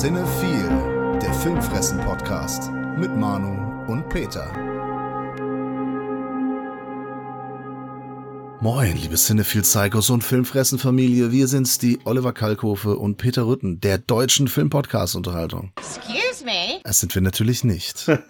[0.00, 4.46] Cinephile, der Filmfressen-Podcast mit Manu und Peter.
[8.60, 11.32] Moin, liebe Cinephile Psychos und Filmfressen-Familie.
[11.32, 15.72] Wir sind's, die Oliver Kalkofe und Peter Rütten, der deutschen Filmpodcast-Unterhaltung.
[15.78, 16.17] Excuse
[16.48, 16.80] me?
[16.84, 18.08] Das sind wir natürlich nicht.
[18.08, 18.24] wir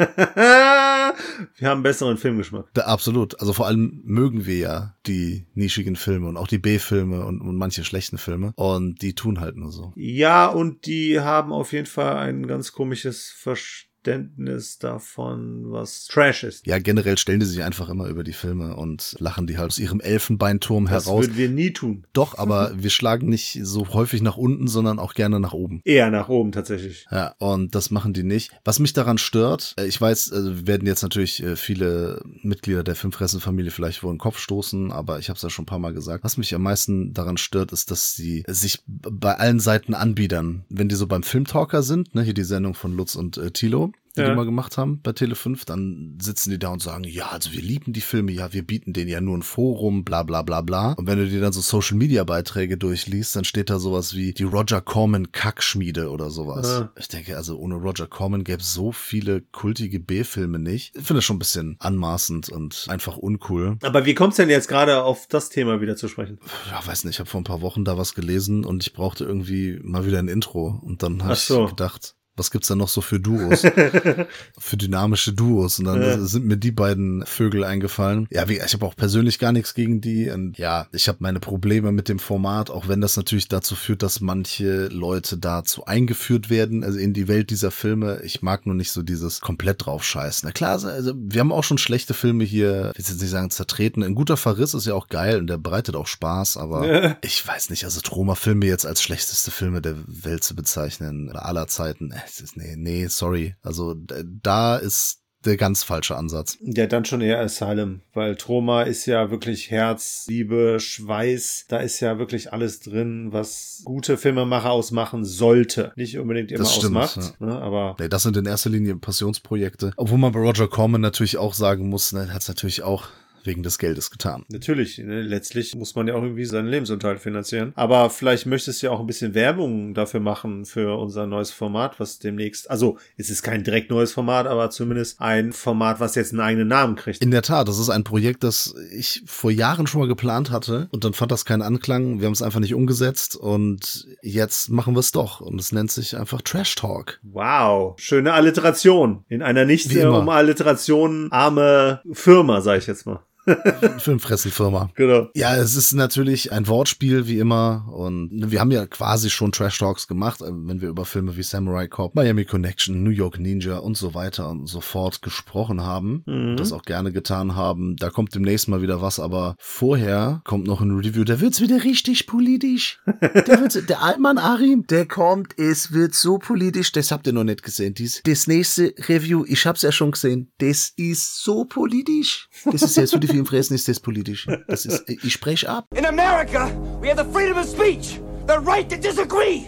[1.63, 2.67] haben besseren Filmgeschmack.
[2.75, 3.41] Da, absolut.
[3.41, 7.57] Also vor allem mögen wir ja die nischigen Filme und auch die B-Filme und, und
[7.57, 8.53] manche schlechten Filme.
[8.57, 9.93] Und die tun halt nur so.
[9.97, 16.45] Ja, und die haben auf jeden Fall ein ganz komisches Verständnis Verständnis davon, was Trash
[16.45, 16.67] ist.
[16.67, 19.79] Ja, generell stellen die sich einfach immer über die Filme und lachen die halt aus
[19.79, 21.27] ihrem Elfenbeinturm das heraus.
[21.27, 22.07] Das würden wir nie tun.
[22.15, 25.83] Doch, aber wir schlagen nicht so häufig nach unten, sondern auch gerne nach oben.
[25.85, 27.07] Eher nach oben tatsächlich.
[27.11, 28.51] Ja, und das machen die nicht.
[28.65, 32.95] Was mich daran stört, äh, ich weiß, also werden jetzt natürlich äh, viele Mitglieder der
[32.95, 35.93] Filmfressenfamilie vielleicht vor den Kopf stoßen, aber ich habe es ja schon ein paar Mal
[35.93, 36.25] gesagt.
[36.25, 40.65] Was mich am meisten daran stört, ist, dass sie sich bei allen Seiten anbiedern.
[40.71, 43.93] Wenn die so beim Filmtalker sind, ne, hier die Sendung von Lutz und äh, Tilo,
[44.19, 44.31] die ja.
[44.31, 47.63] die mal gemacht haben bei Tele5, dann sitzen die da und sagen, ja, also wir
[47.63, 50.93] lieben die Filme, ja, wir bieten denen ja nur ein Forum, bla bla bla bla.
[50.93, 54.33] Und wenn du dir dann so Social Media Beiträge durchliest, dann steht da sowas wie
[54.33, 56.69] die Roger Corman Kackschmiede oder sowas.
[56.69, 56.93] Ja.
[56.97, 60.95] Ich denke, also ohne Roger Corman gäbe es so viele kultige B-Filme nicht.
[60.97, 63.79] Ich finde das schon ein bisschen anmaßend und einfach uncool.
[63.83, 66.39] Aber wie kommst du denn jetzt gerade auf das Thema wieder zu sprechen?
[66.71, 69.25] Ja, weiß nicht, ich habe vor ein paar Wochen da was gelesen und ich brauchte
[69.25, 70.81] irgendwie mal wieder ein Intro.
[70.83, 71.65] Und dann habe so.
[71.65, 73.63] ich gedacht, was gibt's da noch so für Duos?
[74.59, 75.79] für dynamische Duos.
[75.79, 76.19] Und dann ja.
[76.19, 78.27] sind mir die beiden Vögel eingefallen.
[78.31, 80.31] Ja, wie, ich habe auch persönlich gar nichts gegen die.
[80.31, 84.03] Und ja, ich habe meine Probleme mit dem Format, auch wenn das natürlich dazu führt,
[84.03, 88.21] dass manche Leute dazu eingeführt werden, also in die Welt dieser Filme.
[88.23, 90.47] Ich mag nur nicht so dieses komplett draufscheißen.
[90.47, 93.51] Na klar, also wir haben auch schon schlechte Filme hier, ich will jetzt nicht sagen
[93.51, 94.03] zertreten.
[94.03, 97.17] Ein guter Verriss ist ja auch geil und der bereitet auch Spaß, aber ja.
[97.23, 102.13] ich weiß nicht, also Troma-Filme jetzt als schlechteste Filme der Welt zu bezeichnen, aller Zeiten,
[102.29, 103.55] äh, nee, nee, sorry.
[103.63, 106.59] Also da ist der ganz falsche Ansatz.
[106.61, 111.67] Ja, dann schon eher Asylum, weil Troma ist ja wirklich Herz, Liebe, Schweiß.
[111.69, 115.93] Da ist ja wirklich alles drin, was gute Filmemacher ausmachen sollte.
[115.97, 117.47] Nicht unbedingt immer das stimmt, ausmacht, ja.
[117.47, 117.97] ne, aber.
[118.01, 119.93] Nee, das sind in erster Linie Passionsprojekte.
[119.97, 123.09] Obwohl man bei Roger Corman natürlich auch sagen muss, ne, hat es natürlich auch
[123.45, 124.45] wegen des Geldes getan.
[124.49, 125.23] Natürlich, ne?
[125.23, 127.73] letztlich muss man ja auch irgendwie seinen Lebensunterhalt finanzieren.
[127.77, 132.01] Aber vielleicht möchtest du ja auch ein bisschen Werbung dafür machen für unser neues Format,
[132.01, 136.33] was demnächst, also es ist kein direkt neues Format, aber zumindest ein Format, was jetzt
[136.33, 137.23] einen eigenen Namen kriegt.
[137.23, 140.89] In der Tat, das ist ein Projekt, das ich vor Jahren schon mal geplant hatte
[140.91, 142.21] und dann fand das keinen Anklang.
[142.21, 145.91] Wir haben es einfach nicht umgesetzt und jetzt machen wir es doch und es nennt
[145.91, 147.21] sich einfach Trash Talk.
[147.23, 153.21] Wow, schöne Alliteration in einer nicht sehr um Alliteration arme Firma, sag ich jetzt mal.
[153.99, 154.91] Filmfressenfirma.
[154.95, 155.29] Genau.
[155.35, 159.79] Ja, es ist natürlich ein Wortspiel wie immer und wir haben ja quasi schon Trash
[159.79, 163.79] Talks gemacht, äh, wenn wir über Filme wie Samurai Cop, Miami Connection, New York Ninja
[163.79, 166.23] und so weiter und so fort gesprochen haben.
[166.27, 166.57] Mhm.
[166.57, 167.97] Das auch gerne getan haben.
[167.97, 171.25] Da kommt demnächst mal wieder was, aber vorher kommt noch ein Review.
[171.25, 173.01] Da wird's wieder richtig politisch.
[173.23, 176.93] Der, wird's, der Altmann Arim, der kommt, es wird so politisch.
[176.93, 177.95] Das habt ihr noch nicht gesehen.
[177.95, 180.51] Dies, das nächste Review, ich hab's ja schon gesehen.
[180.59, 182.49] Das ist so politisch.
[182.65, 184.47] Das ist jetzt für die Filmfressen ist das politisch.
[184.67, 185.87] Das ist, ich spreche ab.
[185.97, 189.67] In America, we have the freedom of speech, the right to disagree.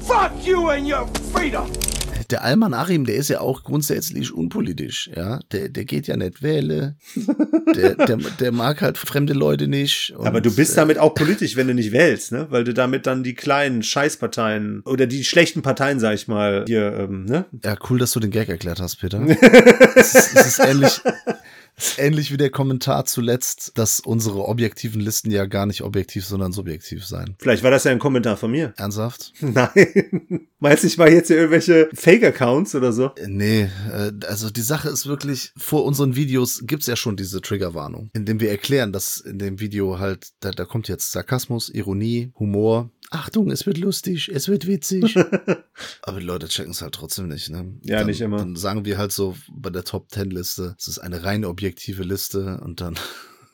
[0.00, 1.66] Fuck you and your freedom.
[2.30, 5.40] Der Alman Achim, der ist ja auch grundsätzlich unpolitisch, ja.
[5.52, 6.96] Der, der geht ja nicht wählen.
[7.74, 10.14] Der, der, der mag halt fremde Leute nicht.
[10.16, 12.46] Und, Aber du bist damit auch politisch, wenn du nicht wählst, ne?
[12.48, 16.94] Weil du damit dann die kleinen Scheißparteien oder die schlechten Parteien, sag ich mal, hier,
[17.00, 17.44] ähm, ne?
[17.62, 19.20] Ja, cool, dass du den Gag erklärt hast, Peter.
[19.94, 21.02] es, ist, es ist ähnlich.
[21.98, 27.04] Ähnlich wie der Kommentar zuletzt, dass unsere objektiven Listen ja gar nicht objektiv, sondern subjektiv
[27.04, 27.36] seien.
[27.38, 28.74] Vielleicht war das ja ein Kommentar von mir.
[28.76, 29.32] Ernsthaft?
[29.40, 30.48] Nein.
[30.58, 33.10] Meinst du, ich mache jetzt hier irgendwelche Fake-Accounts oder so?
[33.26, 38.10] Nee, äh, also die Sache ist wirklich, vor unseren Videos gibt's ja schon diese Triggerwarnung,
[38.12, 42.90] indem wir erklären, dass in dem Video halt, da, da kommt jetzt Sarkasmus, Ironie, Humor,
[43.10, 45.16] Achtung, es wird lustig, es wird witzig.
[46.02, 47.74] Aber die Leute checken es halt trotzdem nicht, ne?
[47.82, 48.38] Ja, dann, nicht immer.
[48.38, 51.61] Dann sagen wir halt so bei der Top Ten Liste, es ist eine rein objektive
[52.04, 52.98] Liste und dann,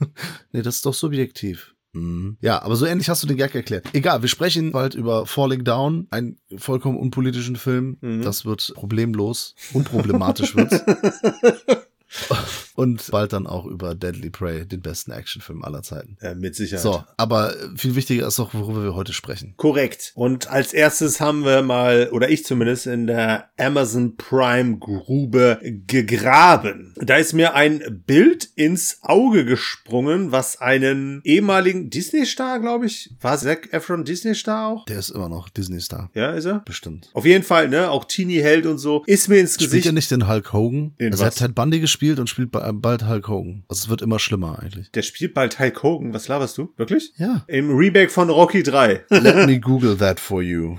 [0.53, 1.75] nee, das ist doch subjektiv.
[1.93, 2.37] Mhm.
[2.41, 3.87] Ja, aber so ähnlich hast du den Gag erklärt.
[3.93, 7.99] Egal, wir sprechen bald über Falling Down, einen vollkommen unpolitischen Film.
[8.01, 8.23] Mhm.
[8.23, 10.83] Das wird problemlos, unproblematisch wird's.
[12.79, 16.17] Und bald dann auch über Deadly Prey, den besten Actionfilm aller Zeiten.
[16.23, 16.83] Ja, mit Sicherheit.
[16.83, 19.55] So, aber viel wichtiger ist auch, worüber wir heute sprechen.
[19.57, 20.13] Korrekt.
[20.15, 25.59] Und als erstes haben wir mal, oder ich zumindest, in der Amazon Prime Grube
[25.89, 26.95] gegraben.
[27.01, 33.37] Da ist mir ein Bild ins Auge gesprungen, was einen ehemaligen Disney-Star, glaube ich, war
[33.39, 34.85] Zac Efron Disney-Star auch?
[34.87, 36.11] Der ist immer noch Disney-Star.
[36.15, 36.61] Ja, ist er?
[36.61, 37.11] Bestimmt.
[37.13, 37.91] Auf jeden Fall, ne?
[37.91, 39.03] Auch Teenie-Held und so.
[39.07, 39.87] Ist mir ins Spielt Gesicht.
[39.87, 40.95] er nicht den Hulk Hogan?
[41.01, 41.41] Den also er was?
[41.41, 43.65] hat Ted Bundy gespielt und spielt ba- bald Hulk Hogan.
[43.69, 44.91] Also es wird immer schlimmer eigentlich.
[44.93, 46.15] Der spielt bald Hulk Hogan.
[46.15, 46.73] Was laberst du?
[46.77, 47.13] Wirklich?
[47.19, 47.45] Ja.
[47.49, 49.05] Im Remake von Rocky 3.
[49.11, 50.77] Let me Google that for you.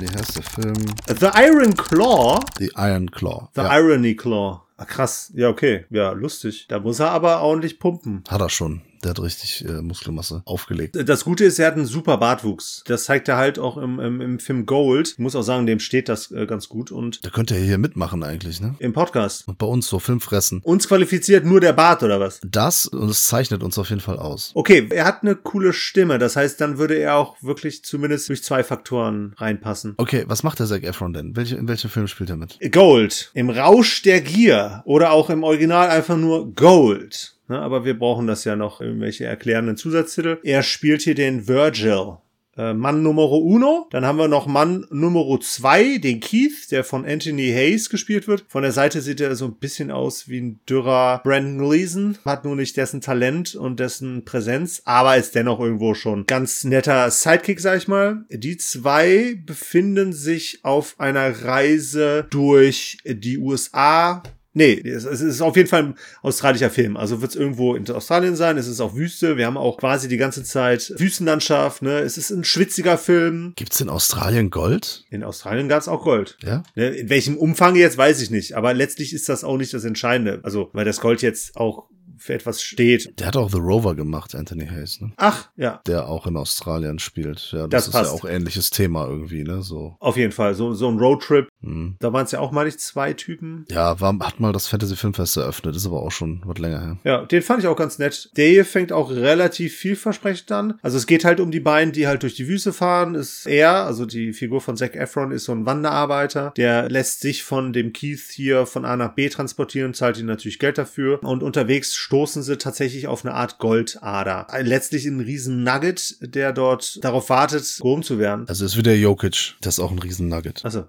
[0.00, 0.94] Wie heißt der Film?
[1.08, 2.40] The Iron Claw.
[2.58, 3.48] The Iron Claw.
[3.54, 4.62] The ja, Irony Claw.
[4.76, 5.32] Ah, krass.
[5.34, 5.84] Ja, okay.
[5.90, 6.66] Ja, lustig.
[6.68, 8.22] Da muss er aber ordentlich pumpen.
[8.28, 8.82] hat er schon.
[9.04, 10.96] Der hat richtig äh, Muskelmasse aufgelegt.
[11.08, 12.82] Das Gute ist, er hat einen super Bartwuchs.
[12.86, 15.08] Das zeigt er halt auch im, im, im Film Gold.
[15.10, 16.90] Ich muss auch sagen, dem steht das äh, ganz gut.
[16.90, 18.74] Und Der könnte ja hier mitmachen eigentlich, ne?
[18.78, 19.46] im Podcast.
[19.46, 20.60] Und bei uns so Filmfressen.
[20.62, 22.40] Uns qualifiziert nur der Bart, oder was?
[22.46, 24.52] Das, und es zeichnet uns auf jeden Fall aus.
[24.54, 26.18] Okay, er hat eine coole Stimme.
[26.18, 29.94] Das heißt, dann würde er auch wirklich zumindest durch zwei Faktoren reinpassen.
[29.98, 31.36] Okay, was macht der Zac Efron denn?
[31.36, 32.58] Welche, in welchem Film spielt er mit?
[32.72, 33.30] Gold.
[33.34, 34.82] Im Rausch der Gier.
[34.86, 37.33] Oder auch im Original einfach nur Gold.
[37.48, 40.38] Ne, aber wir brauchen das ja noch, irgendwelche erklärenden Zusatztitel.
[40.42, 42.18] Er spielt hier den Virgil.
[42.56, 43.86] Äh, Mann Numero Uno.
[43.90, 48.44] Dann haben wir noch Mann Numero zwei, den Keith, der von Anthony Hayes gespielt wird.
[48.48, 52.18] Von der Seite sieht er so ein bisschen aus wie ein dürrer Brandon Gleason.
[52.24, 57.10] Hat nur nicht dessen Talent und dessen Präsenz, aber ist dennoch irgendwo schon ganz netter
[57.10, 58.24] Sidekick, sag ich mal.
[58.30, 64.22] Die zwei befinden sich auf einer Reise durch die USA.
[64.54, 66.96] Nee, es es ist auf jeden Fall ein australischer Film.
[66.96, 68.56] Also wird es irgendwo in Australien sein.
[68.56, 69.36] Es ist auch Wüste.
[69.36, 71.82] Wir haben auch quasi die ganze Zeit Wüstenlandschaft.
[71.82, 71.98] Ne?
[71.98, 73.52] Es ist ein schwitziger Film.
[73.56, 75.04] Gibt's in Australien Gold?
[75.10, 76.38] In Australien gab es auch Gold.
[76.42, 76.62] Ja?
[76.76, 76.90] Ne?
[76.90, 78.56] In welchem Umfang jetzt, weiß ich nicht.
[78.56, 80.40] Aber letztlich ist das auch nicht das Entscheidende.
[80.44, 83.18] Also, weil das Gold jetzt auch für etwas steht.
[83.18, 85.12] Der hat auch The Rover gemacht, Anthony Hayes, ne?
[85.16, 85.80] Ach, ja.
[85.86, 87.50] Der auch in Australien spielt.
[87.52, 88.10] Ja, Das das, ist passt.
[88.12, 89.62] ja auch ähnliches Thema irgendwie, ne?
[89.62, 89.96] So.
[90.00, 90.54] Auf jeden Fall.
[90.54, 91.48] So, so ein Roadtrip.
[91.62, 91.96] Hm.
[92.00, 93.64] Da waren es ja auch mal nicht zwei Typen.
[93.70, 96.98] Ja, war, hat mal das Fantasy Filmfest eröffnet, ist aber auch schon was länger her.
[97.04, 98.30] Ja, den fand ich auch ganz nett.
[98.36, 100.78] Der hier fängt auch relativ vielversprechend an.
[100.82, 103.14] Also es geht halt um die beiden, die halt durch die Wüste fahren.
[103.14, 106.52] Ist er, also die Figur von Zac Efron, ist so ein Wanderarbeiter.
[106.56, 110.58] Der lässt sich von dem Keith hier von A nach B transportieren, zahlt ihm natürlich
[110.58, 111.22] Geld dafür.
[111.22, 114.46] Und unterwegs stoßen sie tatsächlich auf eine Art Goldader.
[114.60, 118.46] Letztlich ein riesen Nugget, der dort darauf wartet, gehoben zu werden.
[118.46, 120.62] Also ist wieder Jokic, das ist auch ein riesen Nugget.
[120.66, 120.84] Achso.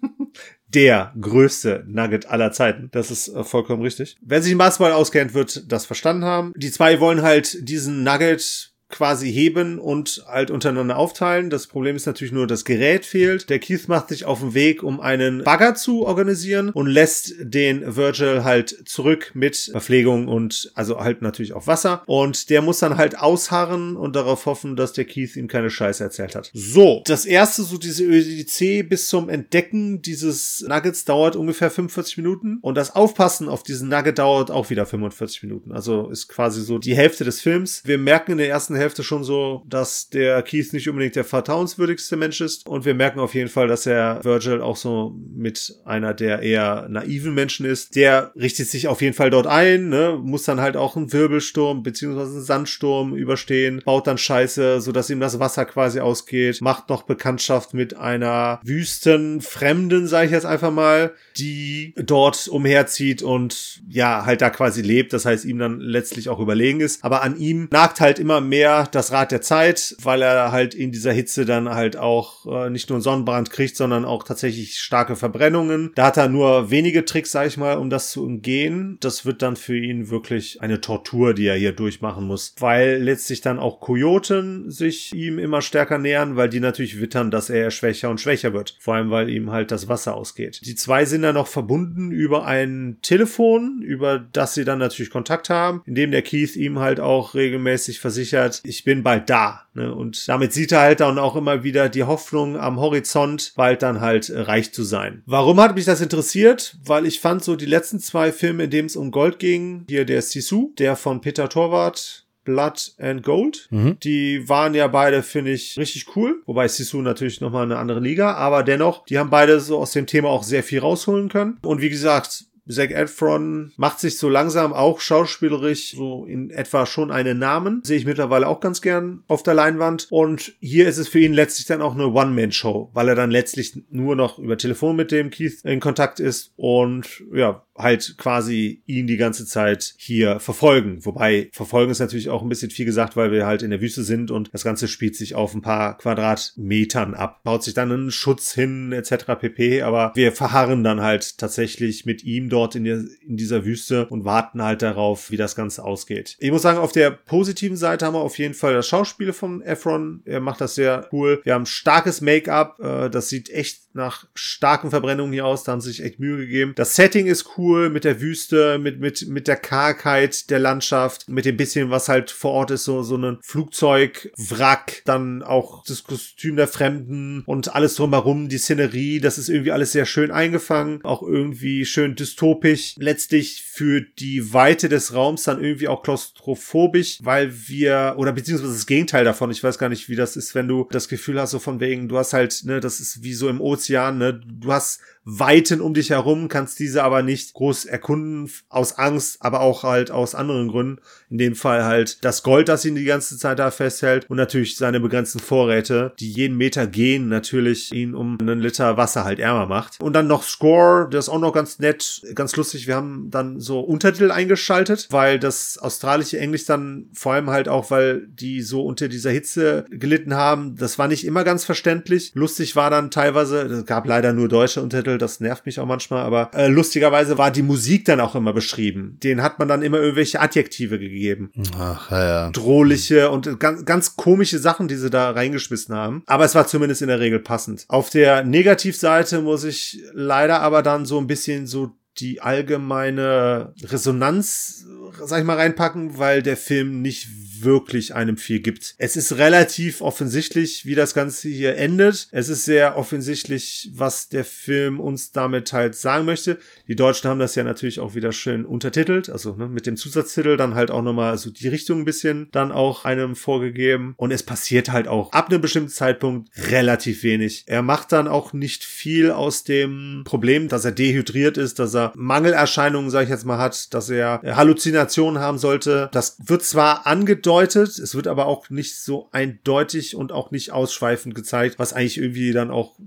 [0.68, 2.90] Der größte Nugget aller Zeiten.
[2.92, 4.16] Das ist äh, vollkommen richtig.
[4.22, 6.54] Wer sich im Basketball auskennt, wird das verstanden haben.
[6.56, 11.50] Die zwei wollen halt diesen Nugget quasi heben und halt untereinander aufteilen.
[11.50, 13.50] Das Problem ist natürlich nur, das Gerät fehlt.
[13.50, 17.96] Der Keith macht sich auf den Weg, um einen Bagger zu organisieren und lässt den
[17.96, 22.04] Virgil halt zurück mit Verpflegung und also halt natürlich auch Wasser.
[22.06, 26.04] Und der muss dann halt ausharren und darauf hoffen, dass der Keith ihm keine Scheiße
[26.04, 26.52] erzählt hat.
[26.54, 32.60] So, das erste, so diese Odyssee bis zum Entdecken dieses Nuggets dauert ungefähr 45 Minuten
[32.62, 35.72] und das Aufpassen auf diesen Nugget dauert auch wieder 45 Minuten.
[35.72, 37.82] Also ist quasi so die Hälfte des Films.
[37.86, 42.18] Wir merken in der ersten Hälfte schon so, dass der Keith nicht unbedingt der vertrauenswürdigste
[42.18, 46.14] Mensch ist und wir merken auf jeden Fall, dass er Virgil auch so mit einer
[46.14, 47.96] der eher naiven Menschen ist.
[47.96, 50.20] Der richtet sich auf jeden Fall dort ein, ne?
[50.22, 55.20] muss dann halt auch einen Wirbelsturm beziehungsweise einen Sandsturm überstehen, baut dann Scheiße, sodass ihm
[55.20, 61.14] das Wasser quasi ausgeht, macht noch Bekanntschaft mit einer Wüstenfremden, sage ich jetzt einfach mal,
[61.38, 66.40] die dort umherzieht und ja, halt da quasi lebt, das heißt ihm dann letztlich auch
[66.40, 67.04] überlegen ist.
[67.04, 70.92] Aber an ihm nagt halt immer mehr das Rad der Zeit, weil er halt in
[70.92, 75.16] dieser Hitze dann halt auch äh, nicht nur einen Sonnenbrand kriegt, sondern auch tatsächlich starke
[75.16, 75.92] Verbrennungen.
[75.96, 78.98] Da hat er nur wenige Tricks, sag ich mal, um das zu umgehen.
[79.00, 83.42] Das wird dann für ihn wirklich eine Tortur, die er hier durchmachen muss, weil letztlich
[83.42, 88.10] dann auch Kojoten sich ihm immer stärker nähern, weil die natürlich wittern, dass er schwächer
[88.10, 88.76] und schwächer wird.
[88.80, 90.62] Vor allem, weil ihm halt das Wasser ausgeht.
[90.64, 95.50] Die zwei sind dann noch verbunden über ein Telefon, über das sie dann natürlich Kontakt
[95.50, 99.68] haben, indem der Keith ihm halt auch regelmäßig versichert, ich bin bald da.
[99.74, 99.94] Ne?
[99.94, 104.02] Und damit sieht er halt dann auch immer wieder die Hoffnung am Horizont, bald dann
[104.02, 105.24] halt äh, reich zu sein.
[105.26, 106.78] Warum hat mich das interessiert?
[106.86, 110.06] Weil ich fand so die letzten zwei Filme, in denen es um Gold ging, hier
[110.06, 113.68] der Sisu, der von Peter Torwart, Blood and Gold.
[113.70, 113.98] Mhm.
[114.04, 116.42] Die waren ja beide, finde ich, richtig cool.
[116.46, 120.08] Wobei Sisu natürlich nochmal eine andere Liga, aber dennoch, die haben beide so aus dem
[120.08, 121.60] Thema auch sehr viel rausholen können.
[121.64, 127.12] Und wie gesagt, Zac Efron macht sich so langsam auch schauspielerisch so in etwa schon
[127.12, 127.82] einen Namen.
[127.84, 130.08] Sehe ich mittlerweile auch ganz gern auf der Leinwand.
[130.10, 133.84] Und hier ist es für ihn letztlich dann auch eine One-Man-Show, weil er dann letztlich
[133.90, 136.54] nur noch über Telefon mit dem Keith in Kontakt ist.
[136.56, 141.06] Und ja, halt quasi ihn die ganze Zeit hier verfolgen.
[141.06, 144.04] Wobei verfolgen ist natürlich auch ein bisschen viel gesagt, weil wir halt in der Wüste
[144.04, 147.44] sind und das Ganze spielt sich auf ein paar Quadratmetern ab.
[147.44, 149.26] Baut sich dann einen Schutz hin etc.
[149.40, 149.82] pp.
[149.84, 154.26] Aber wir verharren dann halt tatsächlich mit ihm dort in, der, in dieser Wüste und
[154.26, 156.36] warten halt darauf, wie das Ganze ausgeht.
[156.40, 159.62] Ich muss sagen, auf der positiven Seite haben wir auf jeden Fall das Schauspiel von
[159.62, 160.22] Efron.
[160.26, 161.42] Er macht das sehr cool.
[161.44, 162.80] Wir haben starkes Make-up.
[162.80, 165.64] Äh, das sieht echt nach starken Verbrennungen hier aus.
[165.64, 166.74] Da haben sie sich echt Mühe gegeben.
[166.76, 171.46] Das Setting ist cool mit der Wüste, mit, mit, mit der Kargheit der Landschaft, mit
[171.46, 176.56] dem bisschen, was halt vor Ort ist, so, so ein Flugzeugwrack, dann auch das Kostüm
[176.56, 181.24] der Fremden und alles drumherum, die Szenerie, das ist irgendwie alles sehr schön eingefangen, auch
[181.24, 182.96] irgendwie schön dystopisch.
[182.98, 188.86] Letztlich für die Weite des Raums dann irgendwie auch klaustrophobisch, weil wir, oder beziehungsweise das
[188.86, 191.60] Gegenteil davon, ich weiß gar nicht, wie das ist, wenn du das Gefühl hast, so
[191.60, 195.02] von wegen, du hast halt, ne, das ist wie so im Ozean, ne, du hast
[195.24, 200.10] Weiten um dich herum, kannst diese aber nicht groß erkunden, aus Angst, aber auch halt
[200.12, 201.00] aus anderen Gründen.
[201.30, 204.78] In dem Fall halt das Gold, das ihn die ganze Zeit da festhält und natürlich
[204.78, 209.68] seine begrenzten Vorräte, die jeden Meter gehen, natürlich ihn um einen Liter Wasser halt ärmer
[209.68, 210.00] macht.
[210.02, 212.88] Und dann noch Score, das ist auch noch ganz nett, ganz lustig.
[212.88, 217.92] Wir haben dann so Untertitel eingeschaltet, weil das australische Englisch dann vor allem halt auch,
[217.92, 222.32] weil die so unter dieser Hitze gelitten haben, das war nicht immer ganz verständlich.
[222.34, 225.86] Lustig war dann teilweise, es gab leider nur deutsche Untertitel, Titel, das nervt mich auch
[225.86, 229.18] manchmal, aber äh, lustigerweise war die Musik dann auch immer beschrieben.
[229.24, 231.52] Den hat man dann immer irgendwelche Adjektive gegeben.
[231.78, 232.50] Ach, ja, ja.
[232.52, 236.24] Drohliche und ganz, ganz komische Sachen, die sie da reingeschmissen haben.
[236.28, 237.86] Aber es war zumindest in der Regel passend.
[237.88, 244.86] Auf der Negativseite muss ich leider aber dann so ein bisschen so die allgemeine Resonanz,
[245.24, 247.30] sag ich mal, reinpacken, weil der Film nicht
[247.64, 248.96] wirklich einem viel gibt.
[248.98, 252.28] Es ist relativ offensichtlich, wie das Ganze hier endet.
[252.32, 256.58] Es ist sehr offensichtlich, was der Film uns damit halt sagen möchte.
[256.88, 260.58] Die Deutschen haben das ja natürlich auch wieder schön untertitelt, also ne, mit dem Zusatztitel
[260.58, 264.14] dann halt auch nochmal so die Richtung ein bisschen dann auch einem vorgegeben.
[264.18, 267.64] Und es passiert halt auch ab einem bestimmten Zeitpunkt relativ wenig.
[267.68, 272.14] Er macht dann auch nicht viel aus dem Problem, dass er dehydriert ist, dass er
[272.16, 276.10] Mangelerscheinungen, sag ich jetzt mal, hat, dass er Halluzinationen haben sollte.
[276.12, 280.72] Das wird zwar angedeutet, angedeutet, es wird aber auch nicht so eindeutig und auch nicht
[280.72, 282.98] ausschweifend gezeigt, was eigentlich irgendwie dann auch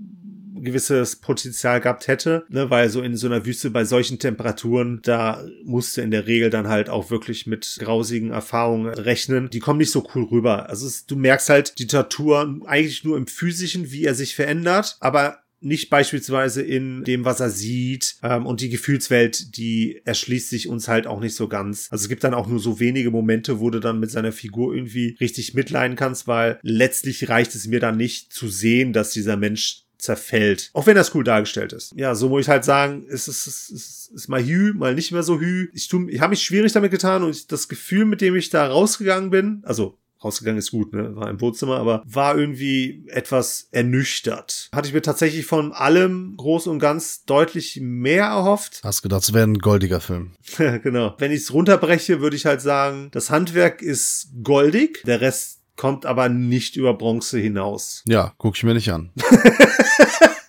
[0.55, 5.45] gewisses Potenzial gehabt hätte, ne, weil so in so einer Wüste bei solchen Temperaturen, da
[5.63, 9.51] musste in der Regel dann halt auch wirklich mit grausigen Erfahrungen rechnen.
[9.51, 10.71] Die kommen nicht so cool rüber.
[10.71, 14.97] Also es, du merkst halt die Tortur eigentlich nur im physischen, wie er sich verändert,
[15.01, 18.17] aber nicht beispielsweise in dem, was er sieht.
[18.23, 21.89] Ähm, und die Gefühlswelt, die erschließt sich uns halt auch nicht so ganz.
[21.91, 24.75] Also es gibt dann auch nur so wenige Momente, wo du dann mit seiner Figur
[24.75, 29.37] irgendwie richtig mitleiden kannst, weil letztlich reicht es mir dann nicht zu sehen, dass dieser
[29.37, 30.71] Mensch zerfällt.
[30.75, 31.93] Auch wenn das cool dargestellt ist.
[31.97, 35.13] Ja, so muss ich halt sagen, es ist, es ist, ist mal Hü, mal nicht
[35.13, 35.69] mehr so Hü.
[35.73, 38.51] Ich, tu, ich habe mich schwierig damit getan und ich, das Gefühl, mit dem ich
[38.51, 41.15] da rausgegangen bin, also rausgegangen ist gut, ne?
[41.17, 44.69] War im Wohnzimmer, aber war irgendwie etwas ernüchtert.
[44.73, 48.81] Hatte ich mir tatsächlich von allem groß und ganz deutlich mehr erhofft.
[48.83, 50.33] Hast gedacht, es wäre ein goldiger Film.
[50.57, 51.15] genau.
[51.19, 56.07] Wenn ich es runterbreche, würde ich halt sagen, das Handwerk ist goldig, der Rest kommt
[56.07, 58.03] aber nicht über Bronze hinaus.
[58.07, 59.11] Ja, guck ich mir nicht an.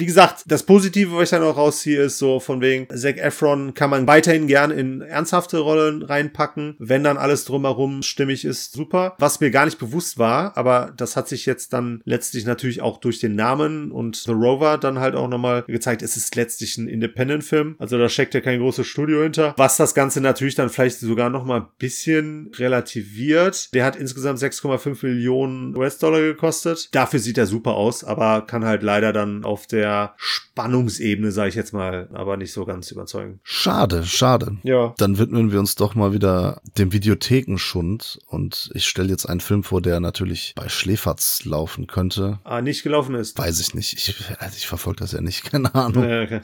[0.00, 3.74] wie gesagt, das Positive, was ich dann auch rausziehe, ist so von wegen, Zac Efron
[3.74, 6.74] kann man weiterhin gern in ernsthafte Rollen reinpacken.
[6.78, 9.14] Wenn dann alles drumherum stimmig ist, super.
[9.18, 12.98] Was mir gar nicht bewusst war, aber das hat sich jetzt dann letztlich natürlich auch
[12.98, 16.88] durch den Namen und The Rover dann halt auch nochmal gezeigt, es ist letztlich ein
[16.88, 17.76] Independent-Film.
[17.78, 19.54] Also da steckt ja kein großes Studio hinter.
[19.58, 23.74] Was das Ganze natürlich dann vielleicht sogar nochmal ein bisschen relativiert.
[23.74, 26.88] Der hat insgesamt 6,5 Millionen US-Dollar gekostet.
[26.94, 31.48] Dafür sieht er super aus, aber kann halt leider dann auf der der Spannungsebene, sage
[31.48, 33.40] ich jetzt mal, aber nicht so ganz überzeugen.
[33.42, 34.56] Schade, schade.
[34.62, 34.94] Ja.
[34.98, 39.64] Dann widmen wir uns doch mal wieder dem Videothekenschund und ich stelle jetzt einen Film
[39.64, 42.38] vor, der natürlich bei Schläferz laufen könnte.
[42.44, 43.36] Ah, nicht gelaufen ist.
[43.36, 43.94] Weiß ich nicht.
[43.94, 46.08] Ich, also ich verfolge das ja nicht, keine Ahnung.
[46.08, 46.40] Ja, okay.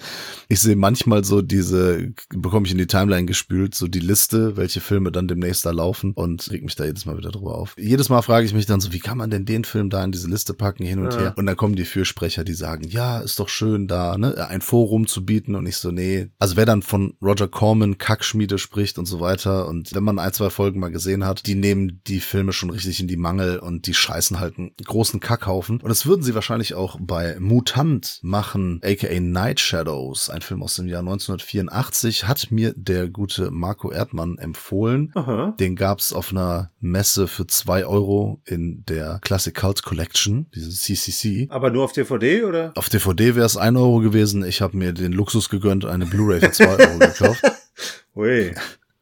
[0.48, 4.80] Ich sehe manchmal so diese, bekomme ich in die Timeline gespült, so die Liste, welche
[4.80, 7.74] Filme dann demnächst da laufen und reg mich da jedes Mal wieder drüber auf.
[7.78, 10.12] Jedes Mal frage ich mich dann so, wie kann man denn den Film da in
[10.12, 11.20] diese Liste packen, hin und ja.
[11.20, 11.34] her?
[11.36, 15.06] Und dann kommen die Fürsprecher, die sagen, ja, ist doch schön da, ne, ein Forum
[15.06, 16.28] zu bieten und ich so, nee.
[16.38, 20.32] Also wer dann von Roger Corman Kackschmiede spricht und so weiter und wenn man ein,
[20.32, 23.86] zwei Folgen mal gesehen hat, die nehmen die Filme schon richtig in die Mangel und
[23.86, 25.80] die scheißen halt einen großen Kackhaufen.
[25.82, 30.76] Und das würden sie wahrscheinlich auch bei Mutant machen, aka Night Shadows, ein Film aus
[30.76, 35.12] dem Jahr 1984, hat mir der gute Marco Erdmann empfohlen.
[35.14, 35.54] Aha.
[35.60, 41.48] Den gab's auf einer Messe für zwei Euro in der Classic Cult Collection, diese CCC.
[41.50, 42.72] Aber nur auf DVD oder?
[42.76, 44.44] Auf DVD DVD wäre es 1 Euro gewesen.
[44.44, 47.42] Ich habe mir den Luxus gegönnt, eine Blu-ray für 2 Euro gekauft.
[48.16, 48.54] Ui.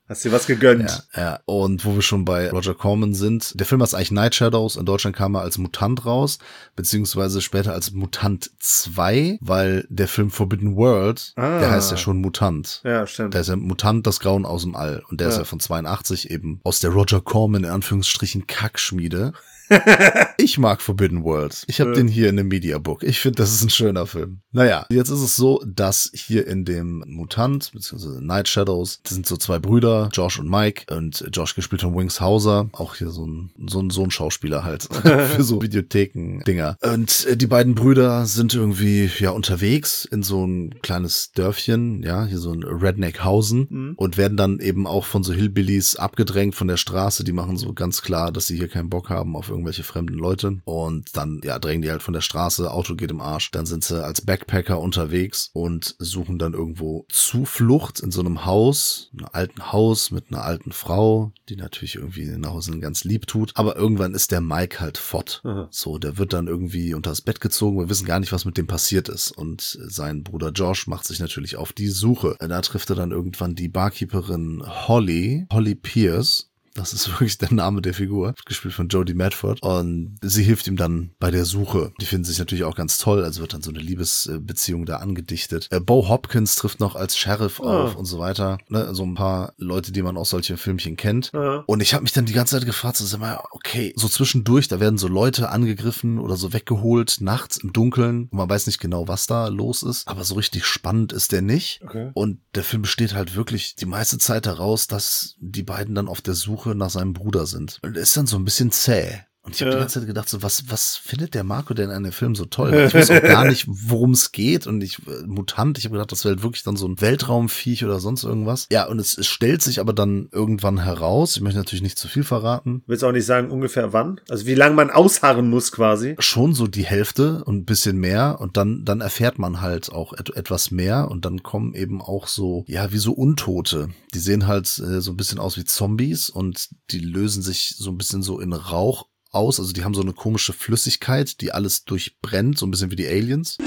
[0.06, 1.06] Hast dir was gegönnt?
[1.14, 1.40] Ja, ja.
[1.46, 4.76] Und wo wir schon bei Roger Corman sind, der Film heißt eigentlich Night Shadows.
[4.76, 6.38] In Deutschland kam er als Mutant raus,
[6.76, 11.58] beziehungsweise später als Mutant 2, weil der Film Forbidden World, ah.
[11.58, 12.82] der heißt ja schon Mutant.
[12.84, 13.32] Ja, stimmt.
[13.32, 15.02] Der ist ja Mutant, das Grauen aus dem All.
[15.08, 15.32] Und der ja.
[15.32, 19.32] ist ja von 82 eben aus der Roger Corman in Anführungsstrichen Kackschmiede.
[20.38, 21.64] ich mag Forbidden World.
[21.66, 21.96] Ich habe ja.
[21.96, 23.02] den hier in dem Mediabook.
[23.02, 24.40] Ich finde, das ist ein schöner Film.
[24.52, 29.26] Naja, jetzt ist es so, dass hier in dem Mutant, beziehungsweise Night Shadows, das sind
[29.26, 33.26] so zwei Brüder, Josh und Mike, und Josh gespielt von Wings Hauser, auch hier so
[33.26, 36.76] ein, so ein, so ein Schauspieler halt, für so Videotheken-Dinger.
[36.82, 42.26] Und äh, die beiden Brüder sind irgendwie, ja, unterwegs in so ein kleines Dörfchen, ja,
[42.26, 43.94] hier so ein Redneckhausen mhm.
[43.96, 47.24] und werden dann eben auch von so Hillbillies abgedrängt von der Straße.
[47.24, 50.60] Die machen so ganz klar, dass sie hier keinen Bock haben auf irgendwelche fremden Leute.
[50.64, 53.50] Und dann, ja, drängen die halt von der Straße, Auto geht im Arsch.
[53.52, 59.10] Dann sind sie als Backpacker unterwegs und suchen dann irgendwo Zuflucht in so einem Haus,
[59.16, 63.52] einem alten Haus mit einer alten Frau, die natürlich irgendwie nach Hause ganz lieb tut.
[63.54, 65.40] Aber irgendwann ist der Mike halt fort.
[65.44, 65.68] Aha.
[65.70, 67.78] So, der wird dann irgendwie unter das Bett gezogen.
[67.78, 69.30] Wir wissen gar nicht, was mit dem passiert ist.
[69.30, 72.36] Und sein Bruder Josh macht sich natürlich auf die Suche.
[72.40, 77.80] Da trifft er dann irgendwann die Barkeeperin Holly, Holly Pierce, das ist wirklich der Name
[77.80, 79.62] der Figur, gespielt von Jodie Madford.
[79.62, 81.92] Und sie hilft ihm dann bei der Suche.
[82.00, 85.68] Die finden sich natürlich auch ganz toll, also wird dann so eine Liebesbeziehung da angedichtet.
[85.70, 87.64] Äh, Bo Hopkins trifft noch als Sheriff oh.
[87.64, 88.58] auf und so weiter.
[88.68, 88.94] Ne?
[88.94, 91.30] So ein paar Leute, die man aus solchen Filmchen kennt.
[91.32, 91.64] Ja.
[91.66, 94.80] Und ich habe mich dann die ganze Zeit gefragt, so, mal, okay, so zwischendurch, da
[94.80, 98.28] werden so Leute angegriffen oder so weggeholt, nachts im Dunkeln.
[98.30, 100.08] Und man weiß nicht genau, was da los ist.
[100.08, 101.80] Aber so richtig spannend ist der nicht.
[101.84, 102.10] Okay.
[102.14, 106.20] Und der Film besteht halt wirklich die meiste Zeit daraus, dass die beiden dann auf
[106.20, 107.78] der Suche Suche nach seinem Bruder sind.
[107.82, 109.20] Ist dann so ein bisschen zäh.
[109.44, 109.76] Und ich habe ja.
[109.76, 112.46] die ganze Zeit gedacht, so was, was findet der Marco denn an dem Film so
[112.46, 112.72] toll?
[112.86, 114.66] ich weiß auch gar nicht, worum es geht.
[114.66, 117.84] Und ich, äh, Mutant, ich habe gedacht, das wäre halt wirklich dann so ein Weltraumviech
[117.84, 118.66] oder sonst irgendwas.
[118.72, 121.36] Ja, und es, es stellt sich aber dann irgendwann heraus.
[121.36, 122.82] Ich möchte natürlich nicht zu viel verraten.
[122.86, 124.18] Willst auch nicht sagen, ungefähr wann?
[124.30, 126.16] Also wie lange man ausharren muss quasi?
[126.20, 128.40] Schon so die Hälfte und ein bisschen mehr.
[128.40, 131.10] Und dann, dann erfährt man halt auch et etwas mehr.
[131.10, 133.88] Und dann kommen eben auch so, ja, wie so Untote.
[134.14, 137.90] Die sehen halt äh, so ein bisschen aus wie Zombies und die lösen sich so
[137.90, 139.60] ein bisschen so in Rauch aus.
[139.60, 143.06] Also die haben so eine komische Flüssigkeit, die alles durchbrennt, so ein bisschen wie die
[143.06, 143.58] Aliens.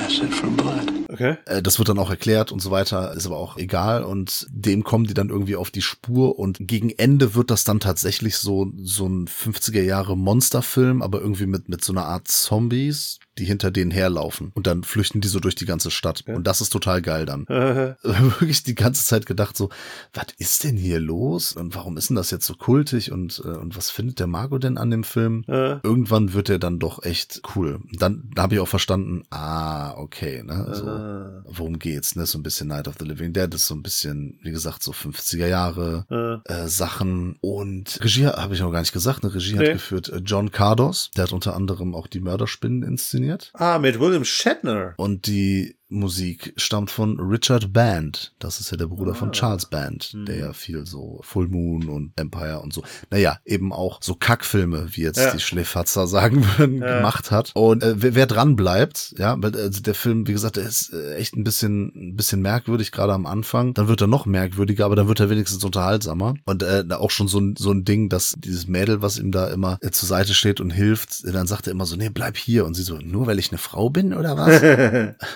[1.09, 1.37] Okay.
[1.45, 4.03] Äh, das wird dann auch erklärt und so weiter, ist aber auch egal.
[4.03, 7.79] Und dem kommen die dann irgendwie auf die Spur und gegen Ende wird das dann
[7.79, 13.19] tatsächlich so, so ein 50er Jahre Monsterfilm, aber irgendwie mit, mit so einer Art Zombies,
[13.37, 14.51] die hinter denen herlaufen.
[14.55, 16.23] Und dann flüchten die so durch die ganze Stadt.
[16.27, 16.35] Ja.
[16.35, 17.45] Und das ist total geil dann.
[17.47, 19.69] Wirklich die ganze Zeit gedacht so,
[20.13, 21.53] was ist denn hier los?
[21.53, 23.11] Und warum ist denn das jetzt so kultig?
[23.11, 25.43] Und, äh, und was findet der Margot denn an dem Film?
[25.47, 25.79] Ja.
[25.83, 27.79] Irgendwann wird er dann doch echt cool.
[27.93, 30.67] Dann da habe ich auch verstanden, ah, okay, ne?
[30.73, 31.43] So, ah.
[31.45, 32.25] worum geht's, ne?
[32.25, 34.91] So ein bisschen Night of the Living Dead ist so ein bisschen, wie gesagt, so
[34.91, 36.41] 50er Jahre ah.
[36.51, 37.37] äh, Sachen.
[37.41, 39.65] Und Regie habe ich noch gar nicht gesagt, eine Regie okay.
[39.67, 41.11] hat geführt äh, John Cardos.
[41.15, 43.51] Der hat unter anderem auch die Mörderspinnen inszeniert.
[43.53, 44.93] Ah, mit William Shatner.
[44.97, 48.33] Und die Musik stammt von Richard Band.
[48.39, 49.15] Das ist ja der Bruder ah.
[49.15, 50.25] von Charles Band, mhm.
[50.25, 54.89] der ja viel so Full Moon und Empire und so, naja, eben auch so Kackfilme,
[54.91, 55.31] wie jetzt ja.
[55.31, 56.97] die Schläfatzer sagen würden, ja.
[56.97, 57.51] gemacht hat.
[57.55, 60.93] Und äh, wer, wer dran bleibt, ja, weil also der Film, wie gesagt, der ist
[60.93, 63.73] äh, echt ein bisschen, ein bisschen merkwürdig, gerade am Anfang.
[63.73, 66.35] Dann wird er noch merkwürdiger, aber dann wird er wenigstens unterhaltsamer.
[66.45, 69.47] Und äh, auch schon so ein, so ein Ding, dass dieses Mädel, was ihm da
[69.47, 72.65] immer äh, zur Seite steht und hilft, dann sagt er immer so, nee, bleib hier.
[72.65, 74.61] Und sie so, nur weil ich eine Frau bin oder was?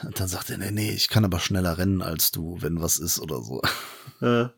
[0.05, 2.97] und dann sagt sagt nee, nee, ich kann aber schneller rennen als du, wenn was
[2.97, 3.61] ist oder so.
[4.21, 4.51] Ja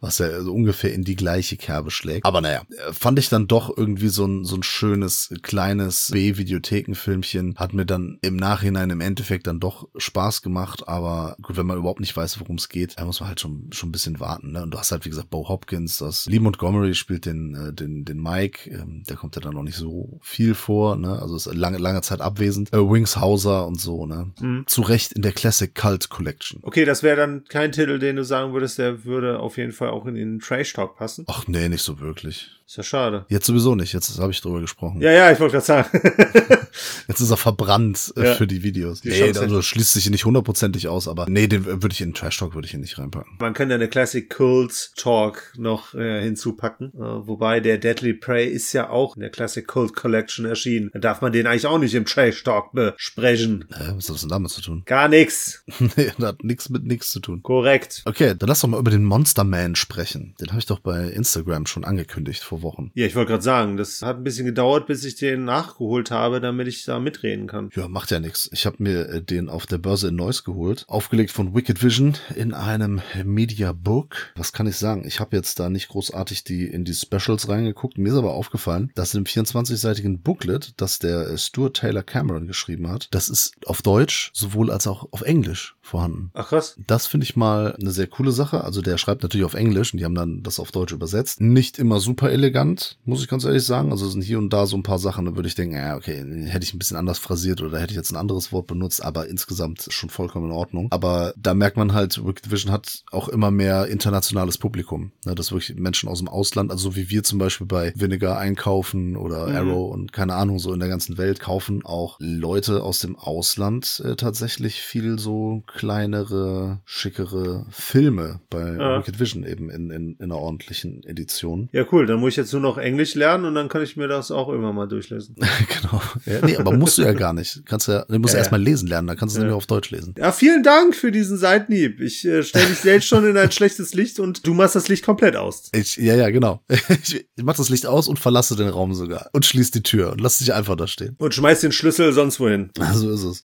[0.00, 2.24] was ja so ungefähr in die gleiche Kerbe schlägt.
[2.24, 7.56] Aber naja, fand ich dann doch irgendwie so ein, so ein schönes, kleines B-Videothekenfilmchen.
[7.56, 10.88] Hat mir dann im Nachhinein im Endeffekt dann doch Spaß gemacht.
[10.88, 13.70] Aber gut, wenn man überhaupt nicht weiß, worum es geht, da muss man halt schon,
[13.72, 14.52] schon ein bisschen warten.
[14.52, 14.62] Ne?
[14.62, 18.04] Und du hast halt, wie gesagt, Bo Hopkins, das Lee Montgomery spielt den, äh, den,
[18.04, 18.70] den Mike.
[18.70, 20.96] Ähm, der kommt ja dann noch nicht so viel vor.
[20.96, 21.20] Ne?
[21.20, 22.72] Also ist lange, lange Zeit abwesend.
[22.72, 24.06] Äh, Wings Hauser und so.
[24.06, 24.32] Ne?
[24.40, 24.64] Mhm.
[24.66, 26.60] Zu Recht in der Classic Cult Collection.
[26.62, 29.90] Okay, das wäre dann kein Titel, den du sagen würdest, der würde auf jeden Fall
[29.90, 31.24] auch in den Trash Talk passen.
[31.28, 32.55] Ach nee, nicht so wirklich.
[32.66, 33.26] Ist ja schade.
[33.28, 33.92] Jetzt sowieso nicht.
[33.92, 35.00] Jetzt habe ich drüber gesprochen.
[35.00, 35.88] Ja, ja, ich wollte gerade sagen.
[37.08, 38.34] Jetzt ist er verbrannt äh, ja.
[38.34, 39.02] für die Videos.
[39.02, 42.38] Die nee, also schließt sich nicht hundertprozentig aus, aber nee, den würde ich in Trash
[42.38, 43.36] Talk würde ich ihn nicht reinpacken.
[43.38, 48.72] Man könnte eine Classic Cult Talk noch äh, hinzupacken, äh, wobei der Deadly Prey ist
[48.72, 50.90] ja auch in der Classic Cult Collection erschienen.
[50.92, 53.66] Da darf man den eigentlich auch nicht im Trash Talk besprechen.
[53.70, 54.82] Äh, was hat das denn damit zu tun?
[54.86, 55.62] Gar nichts.
[55.78, 57.42] nee, das hat nichts mit nichts zu tun.
[57.44, 58.02] Korrekt.
[58.06, 60.34] Okay, dann lass doch mal über den Monster Man ansprechen.
[60.40, 62.90] Den habe ich doch bei Instagram schon angekündigt vor Wochen.
[62.94, 66.40] Ja, ich wollte gerade sagen, das hat ein bisschen gedauert, bis ich den nachgeholt habe,
[66.40, 67.70] damit ich da mitreden kann.
[67.74, 68.48] Ja, macht ja nichts.
[68.52, 72.14] Ich habe mir äh, den auf der Börse in Neuss geholt, aufgelegt von Wicked Vision
[72.34, 74.32] in einem Media Book.
[74.36, 75.04] Was kann ich sagen?
[75.06, 77.98] Ich habe jetzt da nicht großartig die in die Specials reingeguckt.
[77.98, 82.46] Mir ist aber aufgefallen, dass in dem 24-seitigen Booklet, das der äh, Stuart Taylor Cameron
[82.46, 86.30] geschrieben hat, das ist auf Deutsch sowohl als auch auf Englisch vorhanden.
[86.34, 86.76] Ach krass.
[86.86, 88.64] Das finde ich mal eine sehr coole Sache.
[88.64, 91.40] Also der schreibt natürlich auf Englisch und die haben dann das auf Deutsch übersetzt.
[91.40, 93.90] Nicht immer super elegant, muss ich ganz ehrlich sagen.
[93.90, 96.24] Also sind hier und da so ein paar Sachen, da würde ich denken, ja, okay,
[96.46, 99.28] hätte ich ein bisschen anders phrasiert oder hätte ich jetzt ein anderes Wort benutzt, aber
[99.28, 100.88] insgesamt schon vollkommen in Ordnung.
[100.90, 105.12] Aber da merkt man halt, Wicked Vision hat auch immer mehr internationales Publikum.
[105.24, 108.38] Ne, dass wirklich Menschen aus dem Ausland, also so wie wir zum Beispiel bei Vinegar
[108.38, 109.56] einkaufen oder mhm.
[109.56, 114.00] Arrow und keine Ahnung, so in der ganzen Welt kaufen auch Leute aus dem Ausland
[114.04, 118.98] äh, tatsächlich viel so kleinere, schickere Filme bei ja.
[118.98, 121.68] Wicked Vision eben in, in, in einer ordentlichen Edition.
[121.72, 122.06] Ja, cool.
[122.06, 124.48] Dann muss ich jetzt nur noch Englisch lernen und dann kann ich mir das auch
[124.48, 125.36] immer mal durchlesen.
[125.80, 126.02] genau.
[126.24, 127.64] Ja, nee, aber musst du ja gar nicht.
[127.66, 129.44] Kannst ja, du musst ja, erstmal lesen lernen, dann kannst du es ja.
[129.44, 130.14] nämlich auf Deutsch lesen.
[130.18, 132.00] Ja, vielen Dank für diesen Seitenhieb.
[132.00, 135.04] Ich äh, stelle dich selbst schon in ein schlechtes Licht und du machst das Licht
[135.04, 135.70] komplett aus.
[135.72, 136.62] Ich, ja, ja, genau.
[137.02, 139.28] Ich, ich mach das Licht aus und verlasse den Raum sogar.
[139.32, 141.14] Und schließ die Tür und lass dich einfach da stehen.
[141.18, 142.70] Und schmeiß den Schlüssel sonst wohin.
[142.94, 143.44] so ist es.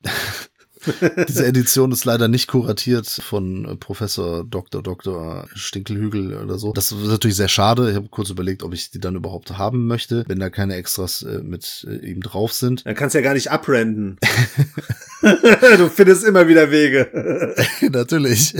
[1.28, 4.82] Diese Edition ist leider nicht kuratiert von Professor Dr.
[4.82, 5.48] Dr.
[5.54, 6.72] Stinkelhügel oder so.
[6.72, 7.90] Das ist natürlich sehr schade.
[7.90, 11.22] Ich habe kurz überlegt, ob ich die dann überhaupt haben möchte, wenn da keine Extras
[11.22, 12.86] äh, mit äh, ihm drauf sind.
[12.86, 14.18] Dann kannst du ja gar nicht abrenden.
[15.22, 17.54] du findest immer wieder Wege.
[17.90, 18.54] natürlich.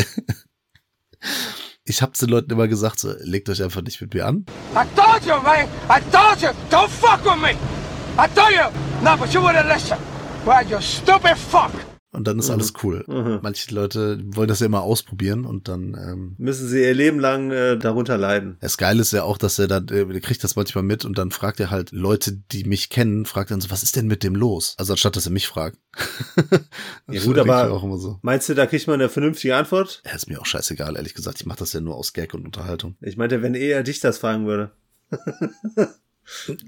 [1.85, 4.47] Ich hab's den Leuten immer gesagt, so, legt euch einfach nicht mit mir an.
[4.75, 5.67] I told you, man!
[5.89, 6.51] I told you!
[6.71, 7.57] Don't fuck with me!
[8.17, 8.71] I told you!
[9.03, 9.99] No, but you wouldn't listen!
[10.45, 11.73] Well, you stupid fuck!
[12.13, 12.55] Und dann ist mhm.
[12.55, 13.05] alles cool.
[13.07, 13.39] Mhm.
[13.41, 17.53] Manche Leute wollen das ja immer ausprobieren und dann ähm, müssen sie ihr Leben lang
[17.53, 18.57] äh, darunter leiden.
[18.61, 21.31] Das Geile ist ja auch, dass er dann, äh, kriegt das manchmal mit und dann
[21.31, 24.35] fragt er halt Leute, die mich kennen, fragt dann so, was ist denn mit dem
[24.35, 24.75] los?
[24.77, 25.79] Also anstatt dass er mich fragt.
[27.09, 28.19] ja gut, aber auch immer so.
[28.23, 30.03] meinst du, da kriegt man eine vernünftige Antwort?
[30.05, 31.39] Ja, ist mir auch scheißegal, ehrlich gesagt.
[31.41, 32.97] Ich mache das ja nur aus Gag und Unterhaltung.
[33.01, 34.73] Ich meinte, wenn er dich das fragen würde.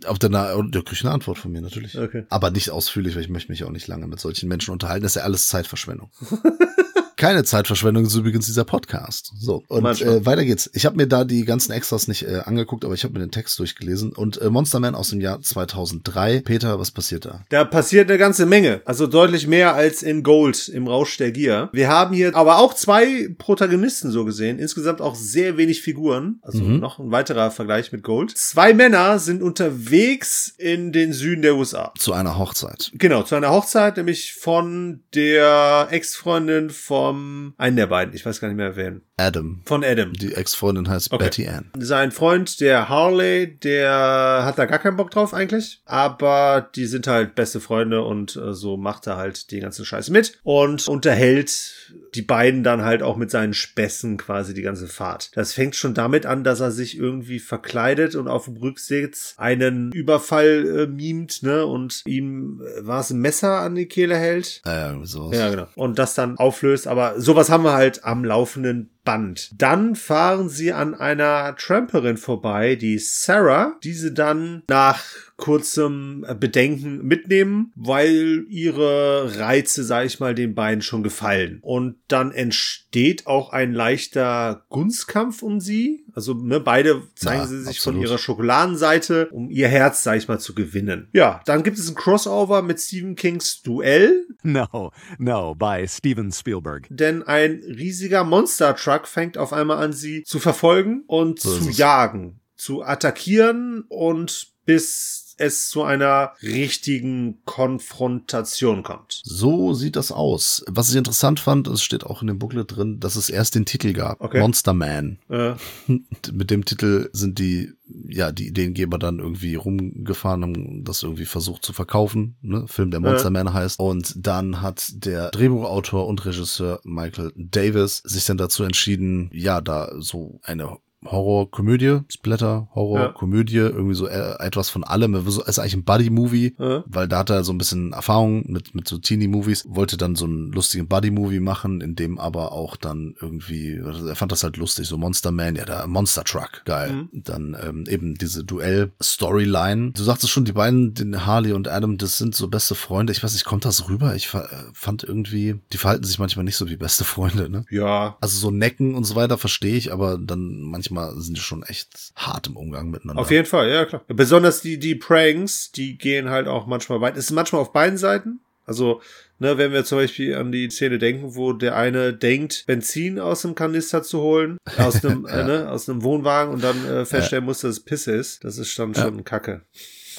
[0.07, 1.98] Auf der, der kriege ich eine Antwort von mir natürlich.
[1.98, 2.25] Okay.
[2.29, 5.03] Aber nicht ausführlich, weil ich möchte mich auch nicht lange mit solchen Menschen unterhalten.
[5.03, 6.11] Das ist ja alles Zeitverschwendung.
[7.23, 9.33] keine Zeitverschwendung ist übrigens dieser Podcast.
[9.39, 10.69] So, und äh, weiter geht's.
[10.75, 13.31] Ich habe mir da die ganzen Extras nicht äh, angeguckt, aber ich habe mir den
[13.31, 14.13] Text durchgelesen.
[14.13, 16.41] Und äh, Monster Man aus dem Jahr 2003.
[16.41, 17.45] Peter, was passiert da?
[17.49, 18.81] Da passiert eine ganze Menge.
[18.87, 21.69] Also deutlich mehr als in Gold im Rausch der Gier.
[21.73, 24.59] Wir haben hier aber auch zwei Protagonisten so gesehen.
[24.59, 26.41] Insgesamt auch sehr wenig Figuren.
[26.43, 26.81] Also mhm.
[26.81, 28.37] noch ein weiterer Vergleich mit Gold.
[28.37, 31.93] Zwei Männer sind unterwegs in den Süden der USA.
[31.97, 32.91] Zu einer Hochzeit.
[32.95, 38.40] Genau, zu einer Hochzeit, nämlich von der Ex-Freundin von vom einen der beiden, ich weiß
[38.40, 39.03] gar nicht mehr wen.
[39.23, 39.61] Adam.
[39.65, 40.13] Von Adam.
[40.13, 41.25] Die Ex-Freundin heißt okay.
[41.25, 41.71] Betty Ann.
[41.79, 47.07] Sein Freund, der Harley, der hat da gar keinen Bock drauf eigentlich, aber die sind
[47.07, 51.93] halt beste Freunde und äh, so macht er halt die ganze Scheiße mit und unterhält
[52.15, 55.31] die beiden dann halt auch mit seinen Spässen quasi die ganze Fahrt.
[55.35, 59.93] Das fängt schon damit an, dass er sich irgendwie verkleidet und auf dem Rücksitz einen
[59.93, 64.63] Überfall äh, mimt, ne, und ihm, äh, war es ein Messer an die Kehle hält?
[64.65, 65.37] Ja, ja, sowas.
[65.37, 65.67] Ja, genau.
[65.75, 69.51] Und das dann auflöst, aber sowas haben wir halt am laufenden Band.
[69.57, 75.03] Dann fahren sie an einer Tramperin vorbei, die Sarah, diese dann nach
[75.43, 81.59] kurzem Bedenken mitnehmen, weil ihre Reize, sag ich mal, den beiden schon gefallen.
[81.62, 86.05] Und dann entsteht auch ein leichter Gunstkampf um sie.
[86.15, 87.97] Also ne, beide zeigen ja, sie sich absolut.
[87.97, 91.09] von ihrer Schokoladenseite, um ihr Herz, sag ich mal, zu gewinnen.
[91.12, 94.27] Ja, dann gibt es ein Crossover mit Stephen Kings Duell.
[94.45, 96.87] No, no, by Steven Spielberg.
[96.91, 102.40] Denn ein riesiger Monster-Truck fängt auf einmal an, sie zu verfolgen und so zu jagen,
[102.57, 109.20] zu attackieren und bis es zu einer richtigen Konfrontation kommt.
[109.24, 110.64] So sieht das aus.
[110.68, 113.64] Was ich interessant fand, es steht auch in dem Booklet drin, dass es erst den
[113.64, 114.20] Titel gab.
[114.20, 114.38] Okay.
[114.40, 115.18] Monster Man.
[115.28, 115.55] Äh.
[116.33, 117.72] Mit dem Titel sind die,
[118.09, 122.37] ja, die Ideengeber dann irgendwie rumgefahren, haben das irgendwie versucht zu verkaufen.
[122.40, 122.66] Ne?
[122.68, 123.31] Film, der Monster.
[123.31, 123.81] Man heißt.
[123.81, 129.90] Und dann hat der Drehbuchautor und Regisseur Michael Davis sich dann dazu entschieden, ja, da
[129.98, 133.69] so eine Horror-Komödie, Splatter, Horror-Komödie, ja.
[133.69, 135.15] irgendwie so äh, etwas von allem.
[135.15, 136.85] Es ist eigentlich ein Buddy-Movie, ja.
[136.87, 140.25] weil da hat er so ein bisschen Erfahrung mit, mit so Teenie-Movies, wollte dann so
[140.25, 144.87] einen lustigen Buddy-Movie machen, in dem aber auch dann irgendwie, er fand das halt lustig,
[144.87, 146.93] so Monster Man, ja, der Monster Truck, geil.
[146.93, 147.09] Mhm.
[147.12, 149.93] Dann ähm, eben diese Duell-Storyline.
[149.93, 153.12] Du sagtest schon, die beiden, den Harley und Adam, das sind so beste Freunde.
[153.12, 154.15] Ich weiß nicht, kommt das rüber?
[154.15, 157.65] Ich fand irgendwie, die verhalten sich manchmal nicht so wie beste Freunde, ne?
[157.71, 158.17] Ja.
[158.21, 161.62] Also so Necken und so weiter verstehe ich, aber dann manchmal manchmal sind die schon
[161.62, 163.20] echt hart im Umgang miteinander.
[163.20, 164.02] Auf jeden Fall, ja klar.
[164.09, 167.16] Besonders die, die Pranks, die gehen halt auch manchmal weit.
[167.16, 168.40] Es ist manchmal auf beiden Seiten.
[168.64, 169.02] Also,
[169.38, 173.42] ne, wenn wir zum Beispiel an die Szene denken, wo der eine denkt, Benzin aus
[173.42, 175.40] dem Kanister zu holen, aus einem, ja.
[175.40, 177.46] äh, ne, aus einem Wohnwagen und dann äh, feststellen ja.
[177.46, 179.22] muss, dass es Pisse ist, das ist dann schon ja.
[179.22, 179.62] Kacke.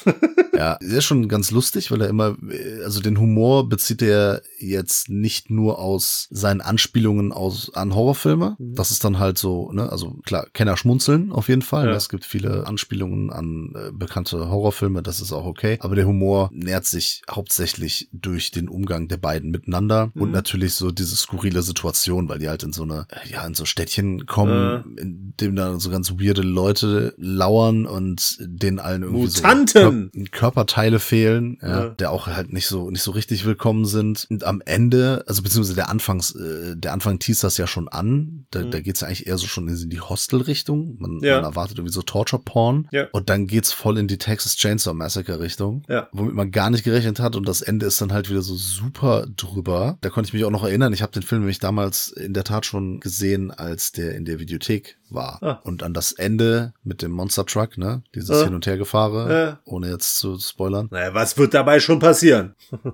[0.56, 2.38] ja, ist schon ganz lustig, weil er immer,
[2.84, 8.56] also den Humor bezieht er jetzt nicht nur aus seinen Anspielungen aus an Horrorfilme.
[8.58, 8.76] Mhm.
[8.76, 11.88] Das ist dann halt so, ne, also klar, Kenner schmunzeln auf jeden Fall.
[11.88, 11.96] Ja.
[11.96, 15.78] Es gibt viele Anspielungen an äh, bekannte Horrorfilme, das ist auch okay.
[15.82, 20.22] Aber der Humor nährt sich hauptsächlich durch den Umgang der beiden miteinander mhm.
[20.22, 23.66] und natürlich so diese skurrile Situation, weil die halt in so eine, ja, in so
[23.66, 25.02] Städtchen kommen, äh.
[25.02, 29.83] in dem da so ganz weirde Leute lauern und denen allen irgendwie Mutanten!
[29.83, 29.83] so
[30.32, 31.90] Körperteile fehlen, ja, ja.
[31.90, 34.28] der auch halt nicht so, nicht so richtig willkommen sind.
[34.30, 38.46] Und am Ende, also beziehungsweise der Anfangs, äh, der Anfang teast das ja schon an.
[38.52, 38.72] Da, mhm.
[38.72, 40.98] da geht's ja eigentlich eher so schon in die Hostel-Richtung.
[41.00, 41.36] Man, ja.
[41.36, 42.88] man erwartet irgendwie so Torture-Porn.
[42.92, 43.08] Ja.
[43.12, 45.84] Und dann geht's voll in die Texas Chainsaw Massacre-Richtung.
[45.90, 46.08] Ja.
[46.12, 47.36] Womit man gar nicht gerechnet hat.
[47.36, 49.98] Und das Ende ist dann halt wieder so super drüber.
[50.02, 50.94] Da konnte ich mich auch noch erinnern.
[50.94, 54.40] Ich habe den Film nämlich damals in der Tat schon gesehen, als der in der
[54.40, 55.40] Videothek war.
[55.42, 55.62] Ah.
[55.64, 58.04] Und an das Ende mit dem Monster Truck, ne?
[58.16, 58.44] Dieses ah.
[58.46, 59.60] Hin- und Hergefahre, ja.
[59.74, 60.88] Ohne jetzt zu spoilern.
[60.92, 62.56] Naja, was wird dabei schon passieren?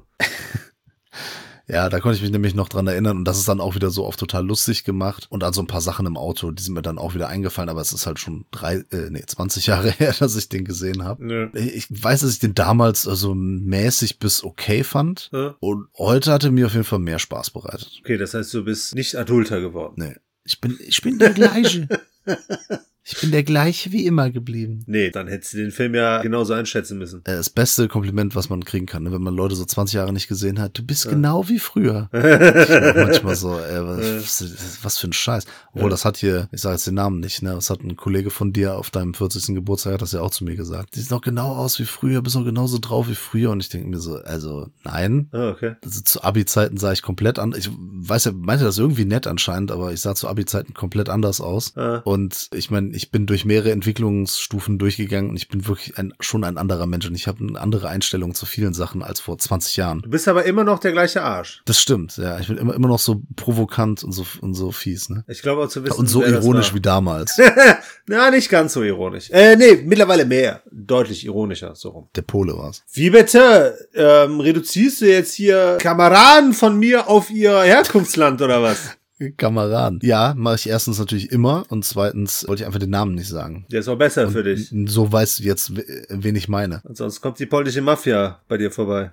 [1.71, 3.91] Ja, da konnte ich mich nämlich noch dran erinnern und das ist dann auch wieder
[3.91, 6.73] so oft total lustig gemacht und an so ein paar Sachen im Auto, die sind
[6.73, 9.91] mir dann auch wieder eingefallen, aber es ist halt schon drei, äh, nee, 20 Jahre
[9.97, 11.51] her, dass ich den gesehen habe.
[11.53, 11.61] Ja.
[11.61, 15.55] Ich weiß, dass ich den damals also mäßig bis okay fand ja.
[15.59, 17.99] und heute hatte mir auf jeden Fall mehr Spaß bereitet.
[17.99, 19.93] Okay, das heißt, du bist nicht adulter geworden.
[19.97, 20.15] Nee.
[20.45, 21.87] Ich bin, ich bin der gleiche.
[23.11, 24.83] Ich bin der gleiche wie immer geblieben.
[24.85, 27.21] Nee, dann hättest du den Film ja genauso einschätzen müssen.
[27.23, 30.27] Das beste Kompliment, was man kriegen kann, ne, wenn man Leute so 20 Jahre nicht
[30.27, 30.77] gesehen hat.
[30.77, 31.11] Du bist ja.
[31.11, 32.07] genau wie früher.
[32.13, 35.45] manchmal so, ey, was, was, für ein Scheiß.
[35.71, 35.89] Obwohl, ja.
[35.89, 38.53] das hat hier, ich sage jetzt den Namen nicht, ne, das hat ein Kollege von
[38.53, 39.55] dir auf deinem 40.
[39.55, 40.95] Geburtstag, hat das ja auch zu mir gesagt.
[40.95, 43.49] Die sieht noch genau aus wie früher, bist noch genauso drauf wie früher.
[43.49, 45.29] Und ich denke mir so, also, nein.
[45.33, 45.77] Oh, okay.
[45.83, 47.55] Also, zu Abi-Zeiten sah ich komplett an.
[47.57, 51.41] Ich weiß ja, meinte das irgendwie nett anscheinend, aber ich sah zu Abi-Zeiten komplett anders
[51.41, 51.75] aus.
[51.75, 52.01] Ah.
[52.05, 56.43] Und ich meine, ich bin durch mehrere Entwicklungsstufen durchgegangen und ich bin wirklich ein, schon
[56.43, 59.77] ein anderer Mensch und ich habe eine andere Einstellung zu vielen Sachen als vor 20
[59.77, 60.01] Jahren.
[60.01, 61.61] Du bist aber immer noch der gleiche Arsch.
[61.63, 62.37] Das stimmt, ja.
[62.41, 65.23] Ich bin immer, immer noch so provokant und so, und so fies, ne?
[65.29, 65.97] Ich glaube auch zu wissen.
[65.97, 67.39] Und so ironisch wie damals.
[68.05, 69.29] Na, nicht ganz so ironisch.
[69.29, 70.61] Äh, nee, mittlerweile mehr.
[70.69, 72.09] Deutlich ironischer, so rum.
[72.17, 72.83] Der Pole war's.
[72.91, 73.77] Wie bitte?
[73.93, 78.98] Ähm, reduzierst du jetzt hier Kameraden von mir auf ihr Herkunftsland oder was?
[79.37, 79.99] Kameraden.
[80.01, 83.65] Ja, mache ich erstens natürlich immer und zweitens wollte ich einfach den Namen nicht sagen.
[83.71, 84.73] Der ist auch besser und für dich.
[84.85, 86.81] So weißt du jetzt, wen ich meine.
[86.85, 89.11] Ansonsten kommt die polnische Mafia bei dir vorbei.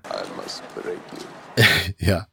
[1.99, 2.27] ja,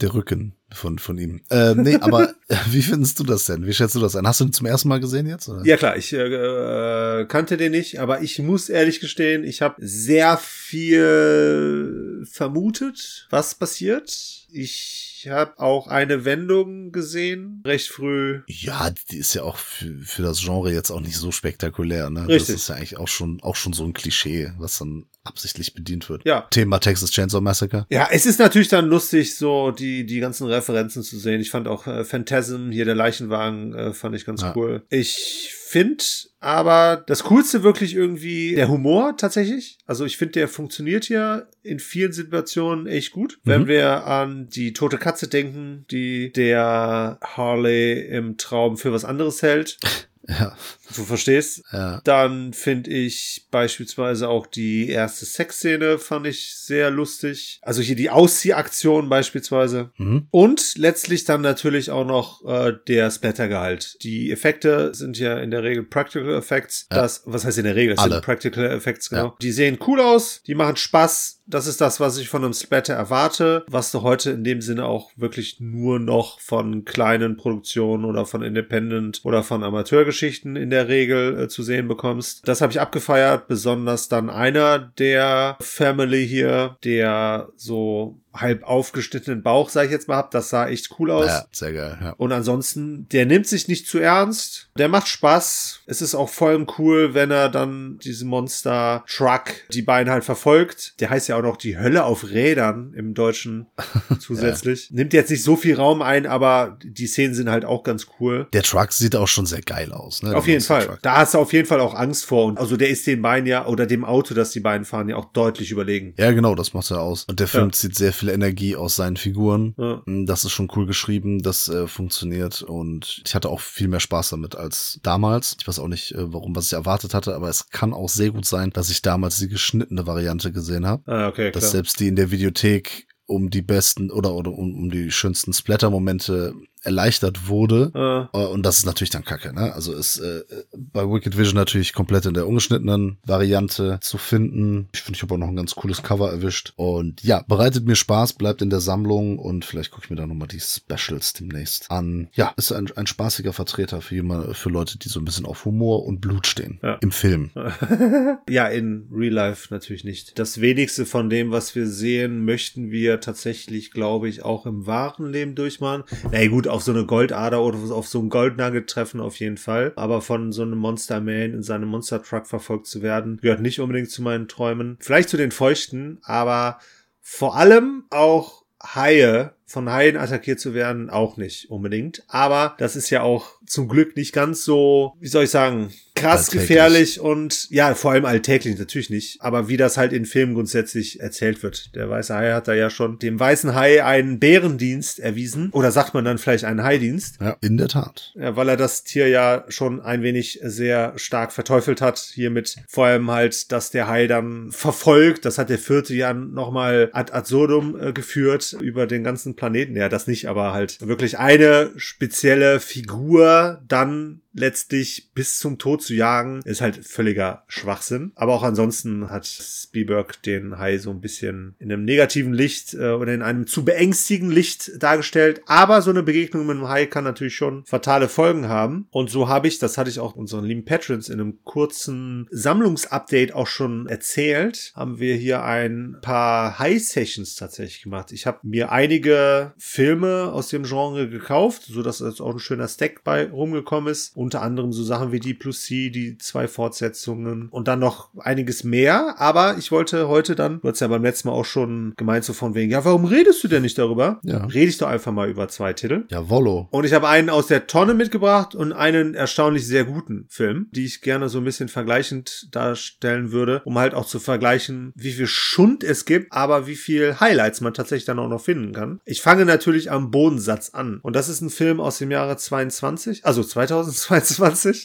[0.00, 1.40] der Rücken von, von ihm.
[1.50, 2.34] Äh, nee, aber
[2.70, 3.66] wie findest du das denn?
[3.66, 4.26] Wie schätzt du das ein?
[4.26, 5.48] Hast du ihn zum ersten Mal gesehen jetzt?
[5.48, 5.64] Oder?
[5.64, 10.36] Ja klar, ich äh, kannte den nicht, aber ich muss ehrlich gestehen, ich habe sehr
[10.36, 14.46] viel vermutet, was passiert.
[14.50, 18.40] Ich ich habe auch eine Wendung gesehen, recht früh.
[18.46, 22.08] Ja, die ist ja auch für, für das Genre jetzt auch nicht so spektakulär.
[22.08, 22.26] Ne?
[22.26, 22.54] Richtig.
[22.54, 26.08] Das ist ja eigentlich auch schon, auch schon so ein Klischee, was dann absichtlich bedient
[26.08, 26.24] wird.
[26.24, 26.46] Ja.
[26.50, 27.86] Thema Texas Chainsaw Massacre.
[27.90, 31.40] Ja, es ist natürlich dann lustig, so die, die ganzen Referenzen zu sehen.
[31.40, 34.52] Ich fand auch äh, Phantasm, hier der Leichenwagen, äh, fand ich ganz ja.
[34.56, 34.82] cool.
[34.90, 36.02] Ich finde
[36.40, 39.78] aber das Coolste wirklich irgendwie der Humor tatsächlich.
[39.86, 43.38] Also ich finde, der funktioniert hier in vielen Situationen echt gut.
[43.42, 43.50] Mhm.
[43.50, 49.42] Wenn wir an die tote Katze denken, die der Harley im Traum für was anderes
[49.42, 49.78] hält.
[50.28, 50.54] Ja.
[50.96, 51.62] Du verstehst?
[51.72, 52.00] Ja.
[52.04, 57.60] Dann finde ich beispielsweise auch die erste Sexszene fand ich sehr lustig.
[57.62, 59.90] Also hier die Ausziehaktion beispielsweise.
[59.96, 60.26] Mhm.
[60.30, 64.02] Und letztlich dann natürlich auch noch äh, der Splattergehalt.
[64.02, 66.86] Die Effekte sind ja in der Regel Practical Effects.
[66.90, 67.02] Ja.
[67.02, 67.94] Das, was heißt in der Regel?
[67.96, 68.14] Das Alle.
[68.14, 69.24] sind Practical Effects, genau.
[69.26, 69.34] Ja.
[69.42, 71.42] Die sehen cool aus, die machen Spaß.
[71.46, 74.84] Das ist das, was ich von einem Splatter erwarte, was du heute in dem Sinne
[74.84, 80.77] auch wirklich nur noch von kleinen Produktionen oder von Independent oder von Amateurgeschichten in der
[80.86, 82.46] Regel äh, zu sehen bekommst.
[82.46, 89.68] Das habe ich abgefeiert, besonders dann einer der Family hier, der so halb aufgeschnittenen Bauch,
[89.70, 90.30] sag ich jetzt mal, hab.
[90.30, 91.26] Das sah echt cool aus.
[91.26, 91.98] Ja, sehr geil.
[92.00, 92.10] Ja.
[92.18, 94.68] Und ansonsten, der nimmt sich nicht zu ernst.
[94.78, 95.80] Der macht Spaß.
[95.86, 100.94] Es ist auch voll cool, wenn er dann diesen Monster Truck die beiden halt verfolgt.
[101.00, 103.66] Der heißt ja auch noch die Hölle auf Rädern im Deutschen
[104.18, 104.90] zusätzlich.
[104.90, 104.96] ja.
[104.96, 108.46] Nimmt jetzt nicht so viel Raum ein, aber die Szenen sind halt auch ganz cool.
[108.52, 110.22] Der Truck sieht auch schon sehr geil aus.
[110.22, 110.34] Ne?
[110.36, 110.98] Auf jeden Fall.
[111.02, 112.46] Da hast du auf jeden Fall auch Angst vor.
[112.46, 115.16] Und also der ist den beiden ja oder dem Auto, das die beiden fahren, ja
[115.16, 116.14] auch deutlich überlegen.
[116.18, 117.24] Ja, genau, das macht er aus.
[117.24, 117.72] Und der Film Ja.
[117.72, 119.74] zieht sehr viel Energie aus seinen Figuren.
[119.76, 120.02] Ja.
[120.06, 124.30] Das ist schon cool geschrieben, das äh, funktioniert und ich hatte auch viel mehr Spaß
[124.30, 125.56] damit als damals.
[125.60, 128.30] Ich weiß auch nicht, äh, warum, was ich erwartet hatte, aber es kann auch sehr
[128.30, 131.02] gut sein, dass ich damals die geschnittene Variante gesehen habe.
[131.06, 131.72] Ah, okay, dass klar.
[131.72, 136.54] selbst die in der Videothek um die besten oder, oder um, um die schönsten Splatter-Momente
[136.82, 138.28] erleichtert wurde.
[138.32, 139.72] Äh, Und das ist natürlich dann kacke, ne?
[139.74, 140.42] Also ist äh,
[140.76, 144.88] bei Wicked Vision natürlich komplett in der ungeschnittenen Variante zu finden.
[144.92, 146.72] Ich finde, ich habe auch noch ein ganz cooles Cover erwischt.
[146.76, 150.26] Und ja, bereitet mir Spaß, bleibt in der Sammlung und vielleicht gucke ich mir da
[150.26, 152.28] nochmal die Specials demnächst an.
[152.32, 155.64] Ja, ist ein, ein spaßiger Vertreter für jemand, für Leute, die so ein bisschen auf
[155.64, 156.78] Humor und Blut stehen.
[156.82, 156.94] Ja.
[157.00, 157.50] Im Film.
[158.48, 160.38] ja, in Real Life natürlich nicht.
[160.38, 165.32] Das wenigste von dem, was wir sehen, möchten wir tatsächlich, glaube ich, auch im wahren
[165.32, 166.04] Leben durchmachen.
[166.30, 169.92] Na gut, auf so eine Goldader oder auf so ein Goldnugget treffen auf jeden Fall.
[169.96, 173.80] Aber von so einem Monster Man in seinem Monster Truck verfolgt zu werden, gehört nicht
[173.80, 174.96] unbedingt zu meinen Träumen.
[175.00, 176.78] Vielleicht zu den Feuchten, aber
[177.20, 182.22] vor allem auch Haie, von Haien attackiert zu werden, auch nicht unbedingt.
[182.28, 186.46] Aber das ist ja auch zum Glück nicht ganz so, wie soll ich sagen, krass
[186.46, 186.68] Alltäglich.
[186.68, 189.40] gefährlich und ja, vor allem alltäglich natürlich nicht.
[189.40, 191.94] Aber wie das halt in Filmen grundsätzlich erzählt wird.
[191.94, 195.70] Der weiße Hai hat da ja schon dem weißen Hai einen Bärendienst erwiesen.
[195.72, 197.38] Oder sagt man dann vielleicht einen Haidienst?
[197.40, 198.32] Ja, in der Tat.
[198.36, 202.18] Ja, weil er das Tier ja schon ein wenig sehr stark verteufelt hat.
[202.18, 205.44] Hiermit vor allem halt, dass der Hai dann verfolgt.
[205.44, 209.96] Das hat der vierte ja nochmal ad absurdum äh, geführt über den ganzen Planeten.
[209.96, 216.14] Ja, das nicht, aber halt wirklich eine spezielle Figur dann letztlich bis zum Tod zu
[216.14, 218.32] jagen, ist halt völliger Schwachsinn.
[218.34, 223.10] Aber auch ansonsten hat Spielberg den Hai so ein bisschen in einem negativen Licht äh,
[223.10, 225.62] oder in einem zu beängstigenden Licht dargestellt.
[225.66, 229.06] Aber so eine Begegnung mit einem Hai kann natürlich schon fatale Folgen haben.
[229.10, 233.52] Und so habe ich, das hatte ich auch unseren lieben Patrons in einem kurzen Sammlungsupdate
[233.54, 238.32] auch schon erzählt, haben wir hier ein paar High-Sessions tatsächlich gemacht.
[238.32, 242.88] Ich habe mir einige Filme aus dem Genre gekauft, so dass jetzt auch ein schöner
[242.88, 244.36] Stack bei rumgekommen ist.
[244.38, 248.84] Unter anderem so Sachen wie die Plus C, die zwei Fortsetzungen und dann noch einiges
[248.84, 249.34] mehr.
[249.40, 252.52] Aber ich wollte heute dann, du hast ja beim letzten Mal auch schon gemeint, so
[252.52, 254.38] von wegen, ja, warum redest du denn nicht darüber?
[254.44, 254.64] Ja.
[254.66, 256.24] Rede ich doch einfach mal über zwei Titel.
[256.28, 256.86] Jawollo.
[256.92, 261.04] Und ich habe einen aus der Tonne mitgebracht und einen erstaunlich sehr guten Film, die
[261.04, 265.48] ich gerne so ein bisschen vergleichend darstellen würde, um halt auch zu vergleichen, wie viel
[265.48, 269.20] Schund es gibt, aber wie viel Highlights man tatsächlich dann auch noch finden kann.
[269.24, 271.18] Ich fange natürlich am Bodensatz an.
[271.24, 274.27] Und das ist ein Film aus dem Jahre 22, also 2022.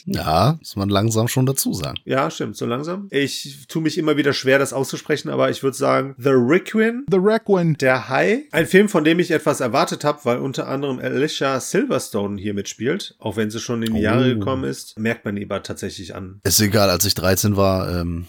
[0.06, 1.98] Ja, muss man langsam schon dazu sagen.
[2.04, 3.08] Ja, stimmt, so langsam.
[3.10, 7.18] Ich tue mich immer wieder schwer, das auszusprechen, aber ich würde sagen, The Requiem The
[7.20, 7.74] Requin.
[7.74, 8.44] der Hai.
[8.52, 13.14] Ein Film, von dem ich etwas erwartet habe, weil unter anderem Alicia Silverstone hier mitspielt.
[13.18, 14.02] Auch wenn sie schon in die Oh.
[14.04, 16.40] Jahre gekommen ist, merkt man ihr aber tatsächlich an.
[16.44, 18.26] Ist egal, als ich 13 war, ähm,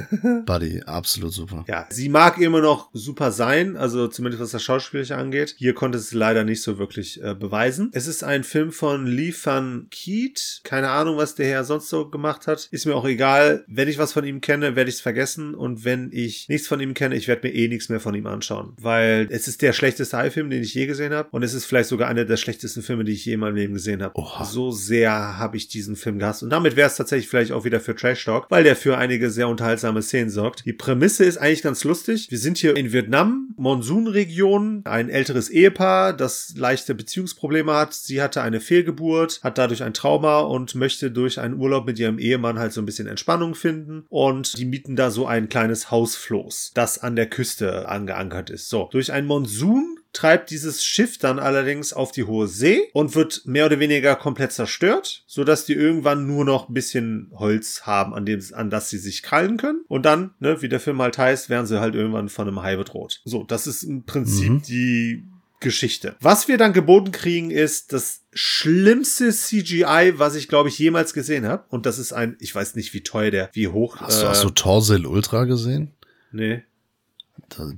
[0.46, 1.64] Buddy, absolut super.
[1.68, 5.54] Ja, sie mag immer noch super sein, also zumindest was das Schauspielerische angeht.
[5.58, 7.90] Hier konnte es leider nicht so wirklich äh, beweisen.
[7.92, 10.37] Es ist ein Film von Lee Van Keat.
[10.64, 12.68] Keine Ahnung, was der Herr sonst so gemacht hat.
[12.70, 13.64] Ist mir auch egal.
[13.66, 15.54] Wenn ich was von ihm kenne, werde ich es vergessen.
[15.54, 18.26] Und wenn ich nichts von ihm kenne, ich werde mir eh nichts mehr von ihm
[18.26, 18.74] anschauen.
[18.80, 21.28] Weil es ist der schlechteste Hai-Film, den ich je gesehen habe.
[21.30, 23.74] Und es ist vielleicht sogar einer der schlechtesten Filme, die ich je in meinem Leben
[23.74, 24.18] gesehen habe.
[24.18, 24.44] Oha.
[24.44, 26.42] So sehr habe ich diesen Film gehasst.
[26.42, 29.30] Und damit wäre es tatsächlich vielleicht auch wieder für Trash Talk, weil der für einige
[29.30, 30.64] sehr unterhaltsame Szenen sorgt.
[30.64, 32.30] Die Prämisse ist eigentlich ganz lustig.
[32.30, 37.94] Wir sind hier in Vietnam, Monsunregion, ein älteres Ehepaar, das leichte Beziehungsprobleme hat.
[37.94, 42.18] Sie hatte eine Fehlgeburt, hat dadurch ein Trauma und möchte durch einen Urlaub mit ihrem
[42.18, 44.04] Ehemann halt so ein bisschen Entspannung finden.
[44.08, 48.68] Und die mieten da so ein kleines Hausfloß, das an der Küste angeankert ist.
[48.68, 53.42] So, durch einen Monsun treibt dieses Schiff dann allerdings auf die hohe See und wird
[53.44, 58.14] mehr oder weniger komplett zerstört, so dass die irgendwann nur noch ein bisschen Holz haben,
[58.14, 59.84] an dem, an das sie sich krallen können.
[59.86, 62.76] Und dann, ne, wie der Film halt heißt, werden sie halt irgendwann von einem Hai
[62.76, 63.20] bedroht.
[63.24, 64.62] So, das ist im Prinzip Mhm.
[64.62, 65.24] die
[65.60, 66.16] Geschichte.
[66.20, 71.46] Was wir dann geboten kriegen, ist das schlimmste CGI, was ich glaube ich jemals gesehen
[71.46, 71.64] habe.
[71.68, 73.96] Und das ist ein, ich weiß nicht wie teuer der, wie hoch.
[73.96, 75.92] Hast, du, äh, hast du Torsil Ultra gesehen?
[76.30, 76.62] nee,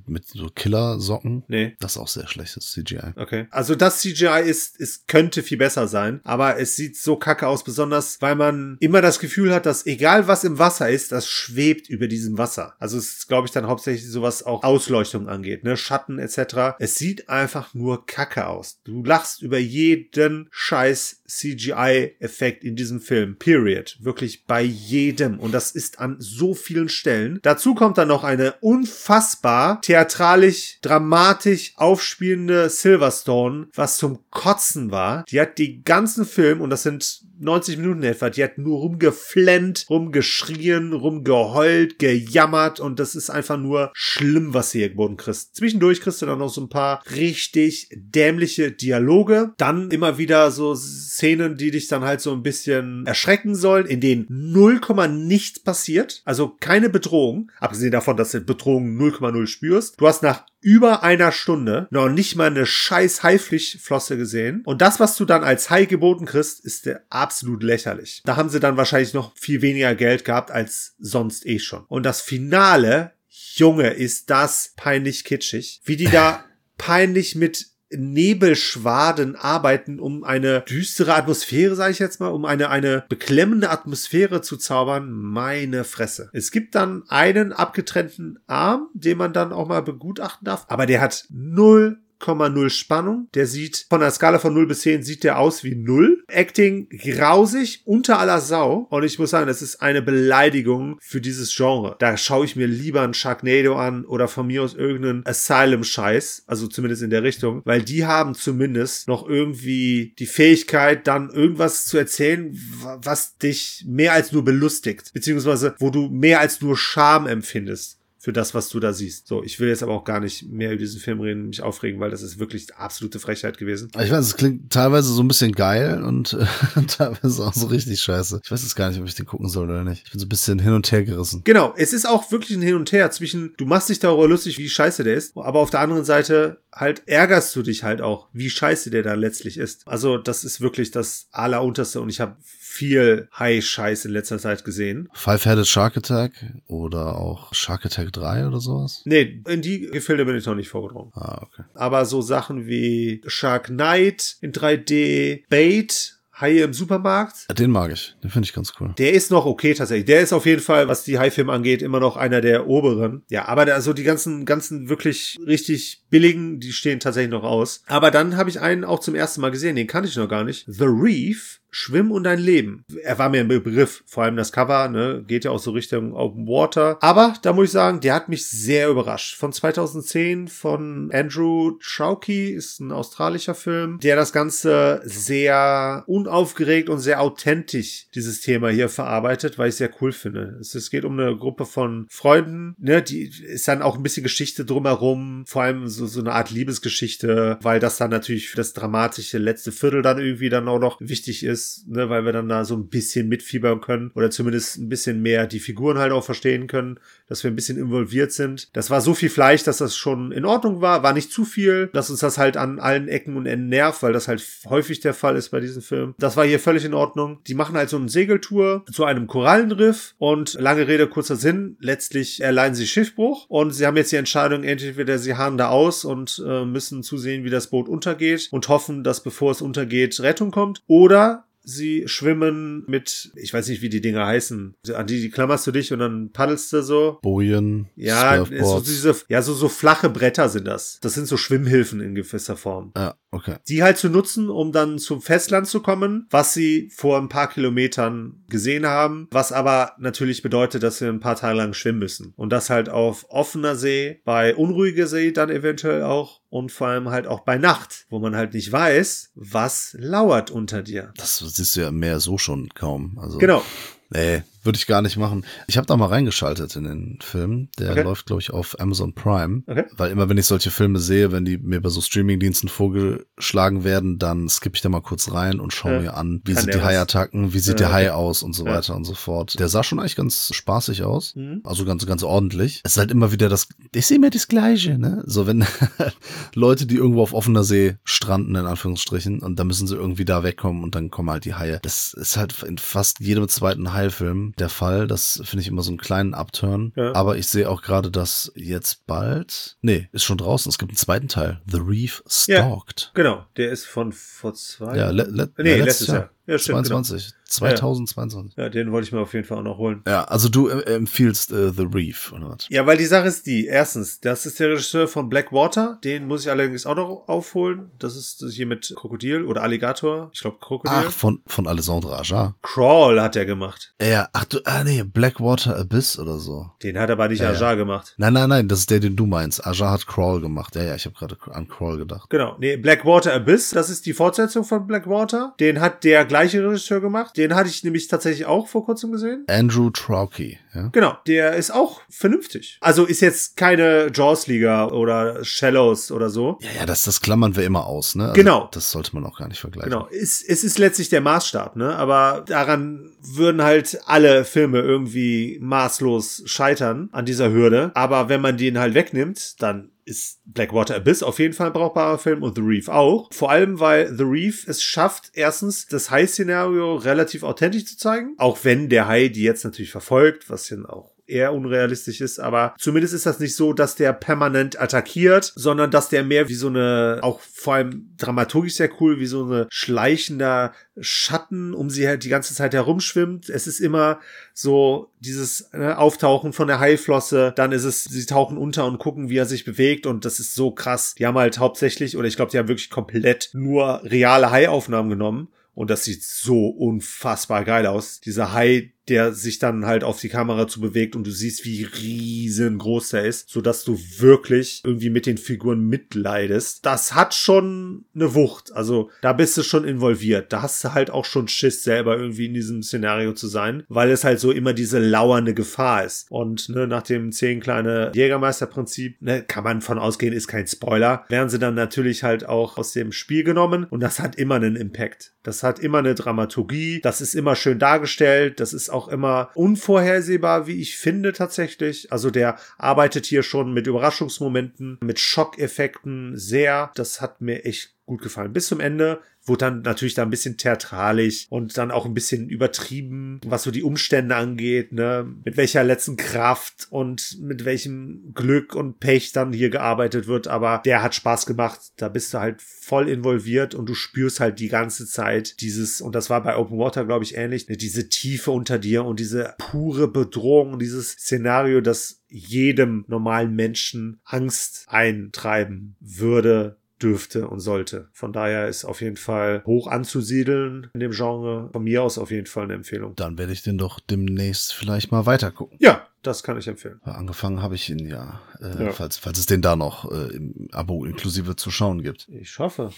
[0.06, 1.44] mit so Killersocken?
[1.48, 1.76] nee.
[1.80, 3.12] Das ist auch sehr schlechtes CGI.
[3.16, 3.46] Okay.
[3.50, 7.64] Also das CGI ist, es könnte viel besser sein, aber es sieht so kacke aus,
[7.64, 11.88] besonders weil man immer das Gefühl hat, dass egal was im Wasser ist, das schwebt
[11.88, 12.74] über diesem Wasser.
[12.78, 16.76] Also es ist, glaube ich, dann hauptsächlich sowas auch Ausleuchtung angeht, ne, Schatten etc.
[16.78, 18.80] Es sieht einfach nur kacke aus.
[18.84, 23.36] Du lachst über jeden scheiß CGI-Effekt in diesem Film.
[23.36, 23.96] Period.
[24.00, 25.38] Wirklich bei jedem.
[25.38, 27.38] Und das ist an so vielen Stellen.
[27.42, 35.24] Dazu kommt dann noch eine unfassbar theatralisch, dramatisch aufspielende Silverstone, was zum Kotzen war.
[35.30, 39.86] Die hat die ganzen Film, und das sind 90 Minuten etwa, die hat nur rumgeflennt,
[39.88, 45.56] rumgeschrien, rumgeheult, gejammert und das ist einfach nur schlimm, was sie hier geboten kriegst.
[45.56, 50.74] Zwischendurch kriegst du dann noch so ein paar richtig dämliche Dialoge, dann immer wieder so
[50.74, 56.22] Szenen, die dich dann halt so ein bisschen erschrecken sollen, in denen 0, nichts passiert,
[56.24, 60.00] also keine Bedrohung, abgesehen davon, dass du Bedrohung 0,0 spürst.
[60.00, 64.62] Du hast nach über einer Stunde noch nicht mal eine scheiß Haiflichtflosse gesehen.
[64.64, 68.22] Und das, was du dann als Hai geboten kriegst, ist der absolut lächerlich.
[68.24, 71.84] Da haben sie dann wahrscheinlich noch viel weniger Geld gehabt als sonst eh schon.
[71.88, 75.80] Und das Finale, Junge, ist das peinlich kitschig.
[75.84, 76.44] Wie die da
[76.78, 83.04] peinlich mit Nebelschwaden arbeiten, um eine düstere Atmosphäre, sage ich jetzt mal, um eine, eine
[83.08, 85.10] beklemmende Atmosphäre zu zaubern.
[85.10, 86.30] Meine Fresse.
[86.32, 91.00] Es gibt dann einen abgetrennten Arm, den man dann auch mal begutachten darf, aber der
[91.00, 93.28] hat null 0,0 Spannung.
[93.34, 96.24] Der sieht von der Skala von 0 bis 10 sieht der aus wie 0.
[96.28, 98.86] Acting grausig, unter aller Sau.
[98.90, 101.96] Und ich muss sagen, das ist eine Beleidigung für dieses Genre.
[101.98, 106.44] Da schaue ich mir lieber ein Sharknado an oder von mir aus irgendeinen Asylum-Scheiß.
[106.46, 107.62] Also zumindest in der Richtung.
[107.64, 112.56] Weil die haben zumindest noch irgendwie die Fähigkeit, dann irgendwas zu erzählen,
[113.02, 115.12] was dich mehr als nur belustigt.
[115.12, 119.26] Beziehungsweise, wo du mehr als nur Scham empfindest für das, was du da siehst.
[119.26, 122.00] So, ich will jetzt aber auch gar nicht mehr über diesen Film reden, mich aufregen,
[122.00, 123.90] weil das ist wirklich absolute Frechheit gewesen.
[123.98, 126.46] Ich weiß, es klingt teilweise so ein bisschen geil und äh,
[126.86, 128.42] teilweise auch so richtig scheiße.
[128.44, 130.02] Ich weiß jetzt gar nicht, ob ich den gucken soll oder nicht.
[130.04, 131.40] Ich bin so ein bisschen hin und her gerissen.
[131.44, 134.58] Genau, es ist auch wirklich ein Hin und Her zwischen, du machst dich darüber lustig,
[134.58, 138.28] wie scheiße der ist, aber auf der anderen Seite halt ärgerst du dich halt auch,
[138.34, 139.88] wie scheiße der da letztlich ist.
[139.88, 142.36] Also das ist wirklich das Allerunterste und ich habe
[142.80, 145.10] viel High-Scheiß in letzter Zeit gesehen.
[145.12, 146.32] Five-Headed Shark Attack
[146.66, 149.02] oder auch Shark Attack 3 oder sowas?
[149.04, 151.12] Nee, in die Gefilde bin ich noch nicht vorgedrungen.
[151.14, 151.64] Ah, okay.
[151.74, 157.58] Aber so Sachen wie Shark Knight in 3D, Bait Haie im Supermarkt.
[157.58, 158.14] Den mag ich.
[158.22, 158.94] Den finde ich ganz cool.
[158.96, 160.06] Der ist noch okay tatsächlich.
[160.06, 163.24] Der ist auf jeden Fall, was die Haifilme angeht, immer noch einer der oberen.
[163.28, 167.82] Ja, aber da, also die ganzen, ganzen wirklich richtig billigen, die stehen tatsächlich noch aus.
[167.88, 169.76] Aber dann habe ich einen auch zum ersten Mal gesehen.
[169.76, 170.64] Den kannte ich noch gar nicht.
[170.66, 172.84] The Reef Schwimm und dein Leben.
[173.02, 176.14] Er war mir ein Begriff, vor allem das Cover, ne, geht ja auch so Richtung
[176.14, 176.98] Open Water.
[177.00, 179.36] Aber da muss ich sagen, der hat mich sehr überrascht.
[179.36, 186.98] Von 2010 von Andrew Trauki, ist ein australischer Film, der das Ganze sehr unaufgeregt und
[186.98, 190.58] sehr authentisch dieses Thema hier verarbeitet, weil ich sehr cool finde.
[190.60, 194.22] Es, es geht um eine Gruppe von Freunden, ne, die ist dann auch ein bisschen
[194.22, 198.72] Geschichte drumherum, vor allem so, so eine Art Liebesgeschichte, weil das dann natürlich für das
[198.72, 202.48] dramatische letzte Viertel dann irgendwie dann auch noch wichtig ist ist, ne, weil wir dann
[202.48, 206.24] da so ein bisschen mitfiebern können oder zumindest ein bisschen mehr die Figuren halt auch
[206.24, 206.98] verstehen können,
[207.28, 208.68] dass wir ein bisschen involviert sind.
[208.72, 211.88] Das war so viel Fleisch, dass das schon in Ordnung war, war nicht zu viel,
[211.92, 215.14] dass uns das halt an allen Ecken und Enden nervt, weil das halt häufig der
[215.14, 216.14] Fall ist bei diesen Filmen.
[216.18, 217.40] Das war hier völlig in Ordnung.
[217.46, 222.40] Die machen halt so eine Segeltour zu einem Korallenriff und lange Rede, kurzer Sinn, letztlich
[222.40, 226.42] erleiden sie Schiffbruch und sie haben jetzt die Entscheidung, entweder sie harren da aus und
[226.46, 230.82] äh, müssen zusehen, wie das Boot untergeht und hoffen, dass bevor es untergeht, Rettung kommt
[230.86, 234.74] oder sie schwimmen mit, ich weiß nicht, wie die Dinger heißen.
[234.94, 237.18] An die, die klammerst du dich und dann paddelst du so.
[237.22, 237.88] Bojen.
[237.96, 240.98] Ja, so diese, ja, so, so flache Bretter sind das.
[241.00, 242.92] Das sind so Schwimmhilfen in gewisser Form.
[242.96, 243.56] Ja, okay.
[243.68, 247.48] Die halt zu nutzen, um dann zum Festland zu kommen, was sie vor ein paar
[247.48, 252.32] Kilometern gesehen haben, was aber natürlich bedeutet, dass sie ein paar Tage lang schwimmen müssen.
[252.36, 257.08] Und das halt auf offener See, bei unruhiger See dann eventuell auch und vor allem
[257.08, 261.12] halt auch bei Nacht, wo man halt nicht weiß, was lauert unter dir.
[261.16, 263.18] Das siehst du ja mehr so schon kaum.
[263.18, 263.62] Also, genau.
[264.10, 265.44] Nee, würde ich gar nicht machen.
[265.66, 267.68] Ich habe da mal reingeschaltet in den Film.
[267.78, 268.02] Der okay.
[268.02, 269.62] läuft, glaube ich, auf Amazon Prime.
[269.66, 269.84] Okay.
[269.96, 274.18] Weil immer, wenn ich solche Filme sehe, wenn die mir bei so Streamingdiensten vorgeschlagen werden,
[274.18, 276.00] dann skippe ich da mal kurz rein und schaue ja.
[276.00, 278.66] mir an, wie Kann sind die Hai-Attacken, wie sieht ja, der Hai aus und so
[278.66, 278.74] ja.
[278.74, 279.58] weiter und so fort.
[279.58, 281.34] Der sah schon eigentlich ganz spaßig aus.
[281.36, 281.60] Mhm.
[281.64, 282.80] Also ganz, ganz ordentlich.
[282.84, 285.22] Es ist halt immer wieder das, ich sehe mir das Gleiche, ne?
[285.26, 285.64] So, wenn
[286.54, 290.42] Leute, die irgendwo auf offener See stranden, in Anführungsstrichen, und da müssen sie irgendwie da
[290.42, 291.80] wegkommen und dann kommen halt die Haie.
[291.82, 295.06] Das ist halt in fast jedem zweiten Hai-Film der Fall.
[295.06, 296.92] Das finde ich immer so einen kleinen Upturn.
[296.96, 297.14] Ja.
[297.14, 300.70] Aber ich sehe auch gerade, dass jetzt bald, nee, ist schon draußen.
[300.70, 301.60] Es gibt einen zweiten Teil.
[301.66, 303.02] The Reef Stalked.
[303.02, 303.46] Ja, genau.
[303.56, 304.96] Der ist von vor zwei.
[304.96, 306.16] Ja, le, le, nee, letztes, letztes Jahr.
[306.16, 306.30] Jahr.
[306.50, 307.26] Ja, stimmt, 22.
[307.26, 307.40] Genau.
[307.50, 308.56] 2022.
[308.56, 310.02] Ja, den wollte ich mir auf jeden Fall auch noch holen.
[310.06, 312.66] Ja, also du äh, empfiehlst äh, The Reef, oder was?
[312.68, 316.42] Ja, weil die Sache ist die, erstens, das ist der Regisseur von Blackwater, den muss
[316.42, 317.90] ich allerdings auch noch aufholen.
[317.98, 320.96] Das ist hier mit Krokodil oder Alligator, ich glaube Krokodil.
[321.06, 322.54] Ach, von, von Alessandro Aja.
[322.62, 323.94] Crawl hat er gemacht.
[324.02, 326.70] Ja, ach du, ah nee, Blackwater Abyss oder so.
[326.82, 327.74] Den hat aber nicht ja, Aja ja.
[327.74, 328.14] gemacht.
[328.16, 329.64] Nein, nein, nein, das ist der, den du meinst.
[329.64, 330.74] Aja hat Crawl gemacht.
[330.74, 332.28] Ja, ja, ich habe gerade an Crawl gedacht.
[332.28, 335.54] Genau, nee, Blackwater Abyss, das ist die Fortsetzung von Blackwater.
[335.60, 337.36] Den hat der gleiche gleiche Regisseur gemacht.
[337.36, 339.44] Den hatte ich nämlich tatsächlich auch vor kurzem gesehen.
[339.48, 340.88] Andrew Trauky, ja.
[340.88, 342.78] Genau, der ist auch vernünftig.
[342.80, 346.58] Also ist jetzt keine Jaws-Liga oder Shallows oder so.
[346.62, 348.24] Ja, ja, das, das klammern wir immer aus, ne?
[348.24, 348.68] Also genau.
[348.72, 349.90] Das sollte man auch gar nicht vergleichen.
[349.90, 351.94] Genau, es, es ist letztlich der Maßstab, ne?
[351.96, 357.90] Aber daran würden halt alle Filme irgendwie maßlos scheitern an dieser Hürde.
[357.94, 362.18] Aber wenn man den halt wegnimmt, dann ist Blackwater Abyss auf jeden Fall ein brauchbarer
[362.18, 363.32] Film und The Reef auch.
[363.32, 368.34] Vor allem, weil The Reef es schafft, erstens das Hai-Szenario relativ authentisch zu zeigen.
[368.36, 372.74] Auch wenn der Hai die jetzt natürlich verfolgt, was ja auch eher unrealistisch ist, aber
[372.78, 376.68] zumindest ist das nicht so, dass der permanent attackiert, sondern dass der mehr wie so
[376.68, 382.24] eine, auch vor allem dramaturgisch sehr cool, wie so eine schleichender Schatten um sie halt
[382.24, 383.48] die ganze Zeit herumschwimmt.
[383.48, 384.20] Es ist immer
[384.52, 389.30] so dieses ne, Auftauchen von der Haiflosse, dann ist es, sie tauchen unter und gucken,
[389.30, 391.14] wie er sich bewegt und das ist so krass.
[391.14, 395.48] Die haben halt hauptsächlich, oder ich glaube, die haben wirklich komplett nur reale Haiaufnahmen genommen
[395.74, 398.20] und das sieht so unfassbar geil aus.
[398.20, 401.84] Dieser Hai, der sich dann halt auf die Kamera zu bewegt und du siehst, wie
[401.84, 406.86] riesengroß der ist, so dass du wirklich irgendwie mit den Figuren mitleidest.
[406.86, 408.72] Das hat schon eine Wucht.
[408.72, 410.52] Also da bist du schon involviert.
[410.52, 414.10] Da hast du halt auch schon Schiss, selber irgendwie in diesem Szenario zu sein, weil
[414.10, 416.30] es halt so immer diese lauernde Gefahr ist.
[416.30, 421.24] Und ne, nach dem zehn kleine Jägermeister-Prinzip, ne, kann man von ausgehen, ist kein Spoiler,
[421.28, 424.76] werden sie dann natürlich halt auch aus dem Spiel genommen und das hat immer einen
[424.76, 425.32] Impact.
[425.42, 430.66] Das hat immer eine Dramaturgie, das ist immer schön dargestellt, das ist auch immer unvorhersehbar,
[430.66, 432.12] wie ich finde tatsächlich.
[432.12, 436.90] Also der arbeitet hier schon mit Überraschungsmomenten, mit Schockeffekten sehr.
[436.94, 438.52] Das hat mir echt gut gefallen.
[438.52, 439.20] Bis zum Ende
[439.50, 443.70] wurde dann natürlich da ein bisschen theatralisch und dann auch ein bisschen übertrieben, was so
[443.70, 449.52] die Umstände angeht, ne, mit welcher letzten Kraft und mit welchem Glück und Pech dann
[449.52, 453.88] hier gearbeitet wird, aber der hat Spaß gemacht, da bist du halt voll involviert und
[453.88, 457.36] du spürst halt die ganze Zeit dieses, und das war bei Open Water, glaube ich,
[457.36, 463.54] ähnlich, ne, diese Tiefe unter dir und diese pure Bedrohung, dieses Szenario, das jedem normalen
[463.54, 468.08] Menschen Angst eintreiben würde, dürfte und sollte.
[468.12, 471.70] Von daher ist auf jeden Fall hoch anzusiedeln in dem Genre.
[471.72, 473.14] Von mir aus auf jeden Fall eine Empfehlung.
[473.16, 475.76] Dann werde ich den doch demnächst vielleicht mal weitergucken.
[475.80, 477.00] Ja, das kann ich empfehlen.
[477.02, 478.92] Angefangen habe ich ihn ja, äh, ja.
[478.92, 482.28] Falls, falls es den da noch äh, im Abo inklusive zu schauen gibt.
[482.28, 482.92] Ich hoffe.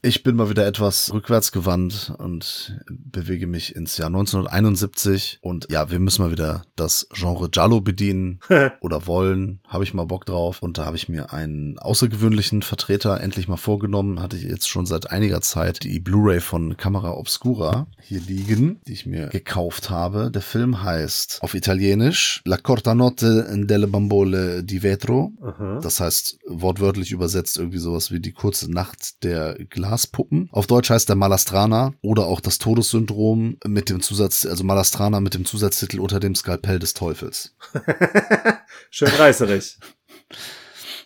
[0.00, 5.40] Ich bin mal wieder etwas rückwärtsgewandt und bewege mich ins Jahr 1971.
[5.42, 8.38] Und ja, wir müssen mal wieder das Genre Jallo bedienen
[8.80, 9.58] oder wollen.
[9.66, 10.62] Habe ich mal Bock drauf.
[10.62, 14.22] Und da habe ich mir einen außergewöhnlichen Vertreter endlich mal vorgenommen.
[14.22, 18.92] Hatte ich jetzt schon seit einiger Zeit die Blu-ray von Camera Obscura hier liegen, die
[18.92, 20.30] ich mir gekauft habe.
[20.30, 25.32] Der Film heißt auf Italienisch La Corta Notte delle Bambole di Vetro.
[25.42, 25.80] Aha.
[25.82, 30.48] Das heißt wortwörtlich übersetzt irgendwie sowas wie die kurze Nacht der Glas Glaspuppen.
[30.52, 35.34] Auf Deutsch heißt der Malastrana oder auch das Todessyndrom mit dem Zusatz, also Malastrana mit
[35.34, 37.54] dem Zusatztitel unter dem Skalpell des Teufels.
[38.90, 39.78] Schön reißerig.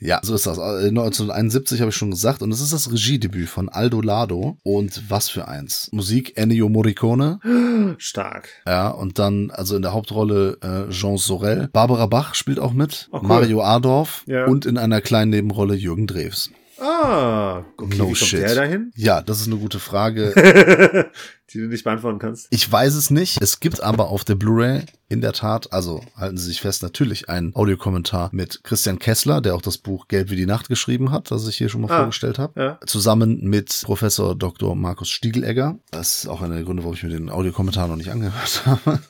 [0.05, 0.59] Ja, so ist das.
[0.59, 2.43] 1971 äh, habe ich schon gesagt.
[2.43, 4.59] Und es ist das Regiedebüt von Aldo Lado.
[4.64, 5.91] Und was für eins.
[5.93, 7.39] Musik Ennio Morricone.
[7.99, 8.49] Stark.
[8.66, 11.68] Ja, und dann, also in der Hauptrolle äh, Jean Sorel.
[11.72, 13.11] Barbara Bach spielt auch mit.
[13.12, 13.28] Oh, cool.
[13.28, 14.24] Mario Adorf.
[14.26, 14.47] Ja.
[14.47, 16.51] Und in einer kleinen Nebenrolle Jürgen Drews.
[16.78, 18.40] Ah, okay, no wie kommt shit.
[18.40, 18.90] der dahin?
[18.96, 20.32] Ja, das ist eine gute Frage.
[21.52, 22.46] die du nicht beantworten kannst.
[22.50, 23.40] Ich weiß es nicht.
[23.42, 27.28] Es gibt aber auf der Blu-ray in der Tat, also halten Sie sich fest, natürlich
[27.28, 31.30] einen Audiokommentar mit Christian Kessler, der auch das Buch Gelb wie die Nacht geschrieben hat,
[31.30, 32.60] das ich hier schon mal ah, vorgestellt habe.
[32.60, 32.80] Ja.
[32.86, 34.74] Zusammen mit Professor Dr.
[34.74, 35.78] Markus Stiegelegger.
[35.90, 39.00] Das ist auch einer der Gründe, warum ich mir den Audiokommentar noch nicht angehört habe.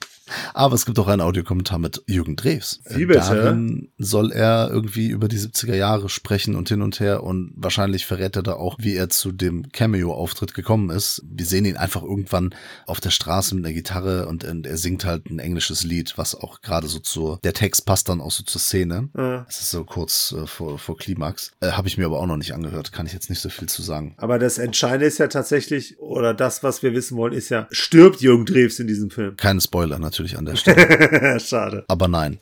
[0.54, 2.80] Aber es gibt auch einen Audiokommentar mit Jürgen Drews.
[2.88, 3.20] Wie bitte?
[3.20, 8.06] Darin soll er irgendwie über die 70er Jahre sprechen und hin und her und wahrscheinlich
[8.06, 11.22] verrät er da auch, wie er zu dem Cameo-Auftritt gekommen ist.
[11.24, 12.54] Wir sehen ihn einfach irgendwann
[12.86, 16.60] auf der Straße mit einer Gitarre und er singt halt ein englisches Lied, was auch
[16.60, 19.08] gerade so zur, der Text passt dann auch so zur Szene.
[19.12, 19.44] Mhm.
[19.46, 21.52] Das ist so kurz äh, vor, vor Klimax.
[21.60, 23.68] Äh, Habe ich mir aber auch noch nicht angehört, kann ich jetzt nicht so viel
[23.68, 24.14] zu sagen.
[24.18, 28.20] Aber das Entscheidende ist ja tatsächlich, oder das, was wir wissen wollen, ist ja, stirbt
[28.20, 29.36] Jürgen Drews in diesem Film?
[29.36, 31.40] Keine Spoiler natürlich natürlich an der Stelle.
[31.40, 31.84] Schade.
[31.88, 32.38] Aber nein.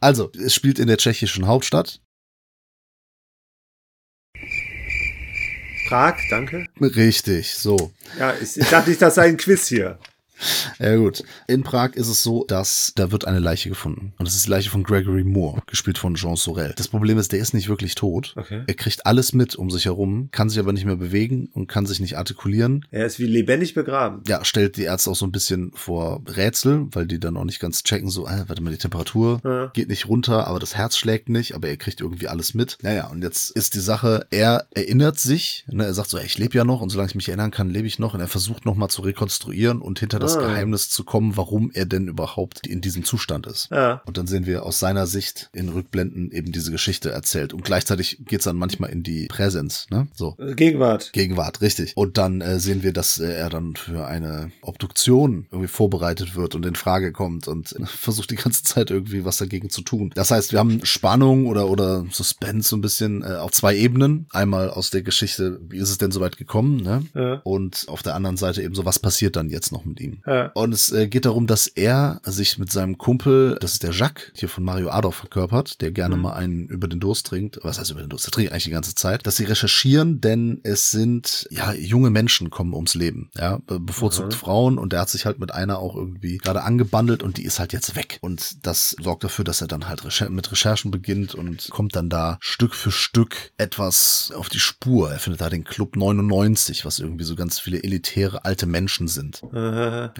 [0.00, 2.00] also, es spielt in der tschechischen Hauptstadt.
[5.88, 6.66] Prag, danke.
[6.80, 7.92] Richtig, so.
[8.18, 9.98] Ja, ich, ich dachte nicht, das sei ein Quiz hier.
[10.78, 11.22] Ja gut.
[11.46, 14.12] In Prag ist es so, dass da wird eine Leiche gefunden.
[14.18, 16.72] Und das ist die Leiche von Gregory Moore, gespielt von Jean Sorel.
[16.76, 18.34] Das Problem ist, der ist nicht wirklich tot.
[18.36, 18.62] Okay.
[18.66, 21.86] Er kriegt alles mit um sich herum, kann sich aber nicht mehr bewegen und kann
[21.86, 22.84] sich nicht artikulieren.
[22.90, 24.22] Er ist wie lebendig begraben.
[24.26, 27.60] Ja, stellt die Ärzte auch so ein bisschen vor Rätsel, weil die dann auch nicht
[27.60, 29.66] ganz checken, so, äh, warte mal, die Temperatur Ja.
[29.74, 32.78] geht nicht runter, aber das Herz schlägt nicht, aber er kriegt irgendwie alles mit.
[32.82, 36.38] Naja, und jetzt ist die Sache, er erinnert sich, ne, er sagt so, ey, ich
[36.38, 38.64] lebe ja noch und solange ich mich erinnern kann, lebe ich noch und er versucht
[38.64, 40.48] nochmal zu rekonstruieren und hinter das Ah.
[40.48, 43.68] Geheimnis zu kommen, warum er denn überhaupt in diesem Zustand ist.
[43.70, 44.02] Ja.
[44.06, 47.52] Und dann sehen wir aus seiner Sicht in Rückblenden eben diese Geschichte erzählt.
[47.52, 50.08] Und gleichzeitig geht's dann manchmal in die Präsenz, ne?
[50.14, 50.36] So.
[50.56, 51.12] Gegenwart.
[51.12, 51.96] Gegenwart, richtig.
[51.96, 56.54] Und dann äh, sehen wir, dass äh, er dann für eine Obduktion irgendwie vorbereitet wird
[56.54, 60.10] und in Frage kommt und äh, versucht die ganze Zeit irgendwie was dagegen zu tun.
[60.14, 64.26] Das heißt, wir haben Spannung oder oder Suspense so ein bisschen äh, auf zwei Ebenen.
[64.30, 67.04] Einmal aus der Geschichte, wie ist es denn so weit gekommen, ne?
[67.14, 67.40] Ja.
[67.44, 70.21] Und auf der anderen Seite eben so, was passiert dann jetzt noch mit ihm?
[70.26, 70.46] Ja.
[70.54, 74.30] Und es äh, geht darum, dass er sich mit seinem Kumpel, das ist der Jacques,
[74.34, 77.58] hier von Mario Adolf verkörpert, der gerne mal einen über den Durst trinkt.
[77.62, 78.26] Was heißt über den Durst?
[78.26, 79.26] Der trinkt eigentlich die ganze Zeit.
[79.26, 83.30] Dass sie recherchieren, denn es sind, ja, junge Menschen kommen ums Leben.
[83.36, 87.22] Ja, be- bevorzugt Frauen und er hat sich halt mit einer auch irgendwie gerade angebandelt
[87.22, 88.18] und die ist halt jetzt weg.
[88.20, 92.38] Und das sorgt dafür, dass er dann halt mit Recherchen beginnt und kommt dann da
[92.40, 95.10] Stück für Stück etwas auf die Spur.
[95.10, 99.42] Er findet da den Club 99, was irgendwie so ganz viele elitäre alte Menschen sind.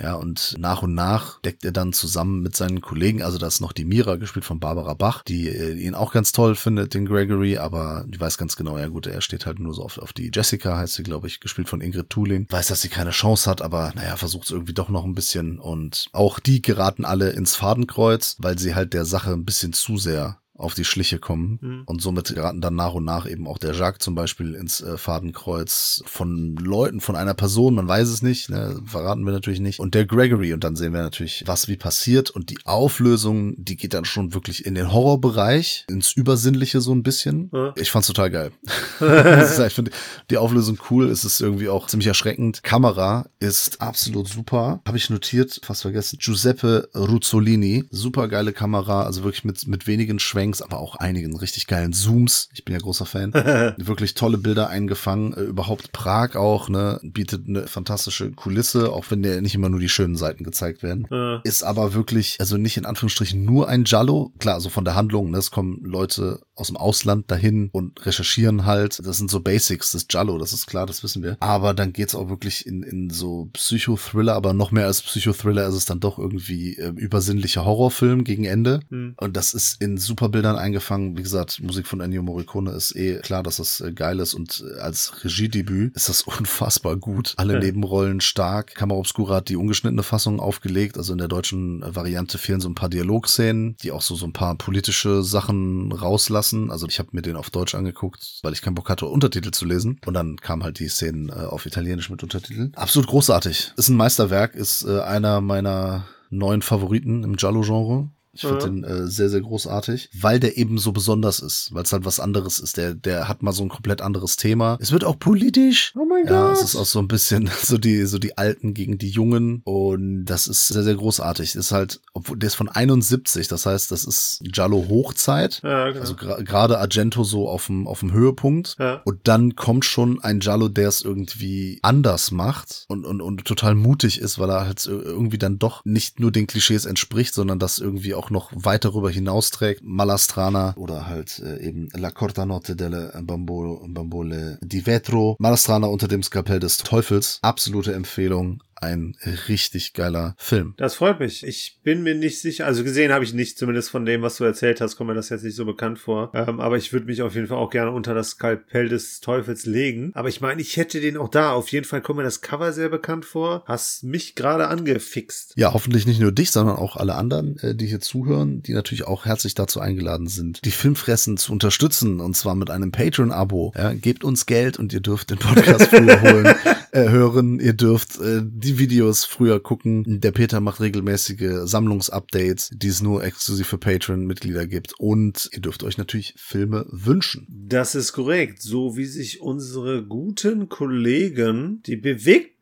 [0.01, 3.61] Ja, und nach und nach deckt er dann zusammen mit seinen Kollegen, also da ist
[3.61, 7.07] noch die Mira gespielt von Barbara Bach, die äh, ihn auch ganz toll findet, den
[7.07, 10.13] Gregory, aber die weiß ganz genau, ja gut, er steht halt nur so auf, auf
[10.13, 12.47] die Jessica, heißt sie, glaube ich, gespielt von Ingrid Thuling.
[12.51, 15.59] Weiß, dass sie keine Chance hat, aber naja, versucht es irgendwie doch noch ein bisschen
[15.59, 19.97] und auch die geraten alle ins Fadenkreuz, weil sie halt der Sache ein bisschen zu
[19.97, 21.59] sehr auf die Schliche kommen.
[21.87, 24.99] Und somit geraten dann nach und nach eben auch der Jacques zum Beispiel ins äh,
[24.99, 29.81] Fadenkreuz von Leuten, von einer Person, man weiß es nicht, ne, verraten wir natürlich nicht.
[29.81, 32.31] Und der Gregory, und dann sehen wir natürlich, was wie passiert.
[32.31, 37.03] Und die Auflösung, die geht dann schon wirklich in den Horrorbereich, ins Übersinnliche so ein
[37.03, 37.51] bisschen.
[37.53, 37.73] Ja.
[37.77, 38.53] Ich fand's total geil.
[39.63, 39.91] Ich finde
[40.31, 42.63] die Auflösung cool, es ist irgendwie auch ziemlich erschreckend.
[42.63, 44.81] Kamera ist absolut super.
[44.87, 46.19] Habe ich notiert, fast vergessen.
[46.21, 51.69] Giuseppe Ruzzolini, super geile Kamera, also wirklich mit, mit wenigen Schwenks, aber auch einigen richtig
[51.69, 52.49] geilen Zooms.
[52.53, 53.33] Ich bin ja großer Fan.
[53.79, 55.33] wirklich tolle Bilder eingefangen.
[55.35, 59.79] Äh, überhaupt Prag auch, ne, bietet eine fantastische Kulisse, auch wenn der nicht immer nur
[59.79, 61.07] die schönen Seiten gezeigt werden.
[61.13, 64.33] äh, Ist aber wirklich, also nicht in Anführungsstrichen nur ein Giallo.
[64.39, 68.67] Klar, so von der Handlung, ne, es kommen Leute aus dem Ausland dahin und recherchieren
[68.67, 69.01] halt.
[69.05, 71.37] Das sind so Basics des Giallo, das ist klar, das wissen wir.
[71.41, 75.75] Aber dann geht's auch wirklich in, in so Psychothriller, aber noch mehr als Psychothriller ist
[75.75, 78.81] es dann doch irgendwie äh, übersinnlicher Horrorfilm gegen Ende.
[78.91, 79.15] Hm.
[79.17, 81.17] Und das ist in super Bildern eingefangen.
[81.17, 84.63] Wie gesagt, Musik von Ennio Morricone ist eh klar, dass das äh, geil ist und
[84.77, 87.35] äh, als Regiedebüt ist das unfassbar gut.
[87.37, 87.61] Alle Ja.
[87.61, 88.75] Nebenrollen stark.
[88.75, 90.99] Kamera Obscura hat die ungeschnittene Fassung aufgelegt.
[90.99, 94.33] Also in der deutschen Variante fehlen so ein paar Dialogszenen, die auch so, so ein
[94.33, 96.43] paar politische Sachen rauslassen.
[96.53, 99.65] Also ich habe mir den auf Deutsch angeguckt, weil ich keinen Bock hatte, Untertitel zu
[99.65, 100.01] lesen.
[100.07, 102.73] Und dann kamen halt die Szenen äh, auf Italienisch mit Untertiteln.
[102.75, 103.73] Absolut großartig.
[103.77, 108.11] Ist ein Meisterwerk, ist äh, einer meiner neuen Favoriten im Giallo-Genre.
[108.35, 108.65] Ich finde Ja.
[108.67, 112.19] den äh, sehr, sehr großartig, weil der eben so besonders ist, weil es halt was
[112.21, 112.77] anderes ist.
[112.77, 114.79] Der, der hat mal so ein komplett anderes Thema.
[114.81, 115.93] Es wird auch politisch.
[115.97, 116.57] Oh mein Ja, Gott.
[116.57, 120.25] es ist auch so ein bisschen so die, so die Alten gegen die Jungen und
[120.25, 121.55] das ist sehr, sehr großartig.
[121.55, 125.61] Ist halt, obwohl der ist von 71, das heißt, das ist Giallo Hochzeit.
[125.63, 126.01] Ja, genau.
[126.01, 128.77] Also gra- gerade Argento so auf dem, auf dem Höhepunkt.
[128.79, 129.03] Ja.
[129.05, 133.75] Und dann kommt schon ein Giallo, der es irgendwie anders macht und, und, und total
[133.75, 137.79] mutig ist, weil er halt irgendwie dann doch nicht nur den Klischees entspricht, sondern das
[137.79, 139.83] irgendwie auch noch weit darüber hinausträgt.
[139.85, 145.37] Malastrana oder halt äh, eben La Corta Notte delle Bambolo, Bambole di Vetro.
[145.39, 147.39] Malastrana unter dem Skalpell des Teufels.
[147.43, 148.63] Absolute Empfehlung.
[148.83, 149.17] Ein
[149.49, 150.75] richtig geiler Film.
[150.77, 151.47] Das freut mich.
[151.47, 154.45] Ich bin mir nicht sicher, also gesehen habe ich nicht, zumindest von dem, was du
[154.45, 156.33] erzählt hast, kommt mir das jetzt nicht so bekannt vor.
[156.35, 159.67] Ähm, aber ich würde mich auf jeden Fall auch gerne unter das Skalpell des Teufels
[159.67, 160.11] legen.
[160.15, 161.53] Aber ich meine, ich hätte den auch da.
[161.53, 163.63] Auf jeden Fall kommt mir das Cover sehr bekannt vor.
[163.67, 165.53] Hast mich gerade angefixt.
[165.57, 169.07] Ja, hoffentlich nicht nur dich, sondern auch alle anderen, äh, die hier zuhören, die natürlich
[169.07, 173.75] auch herzlich dazu eingeladen sind, die Filmfressen zu unterstützen und zwar mit einem Patreon-Abo.
[173.77, 176.55] Ja, gebt uns Geld und ihr dürft den Podcast früher holen,
[176.91, 180.21] äh, hören, ihr dürft äh, die Videos früher gucken.
[180.21, 185.83] Der Peter macht regelmäßige Sammlungsupdates, die es nur exklusiv für Patreon-Mitglieder gibt und ihr dürft
[185.83, 187.47] euch natürlich Filme wünschen.
[187.49, 188.63] Das ist korrekt.
[188.63, 191.97] So wie sich unsere guten Kollegen, die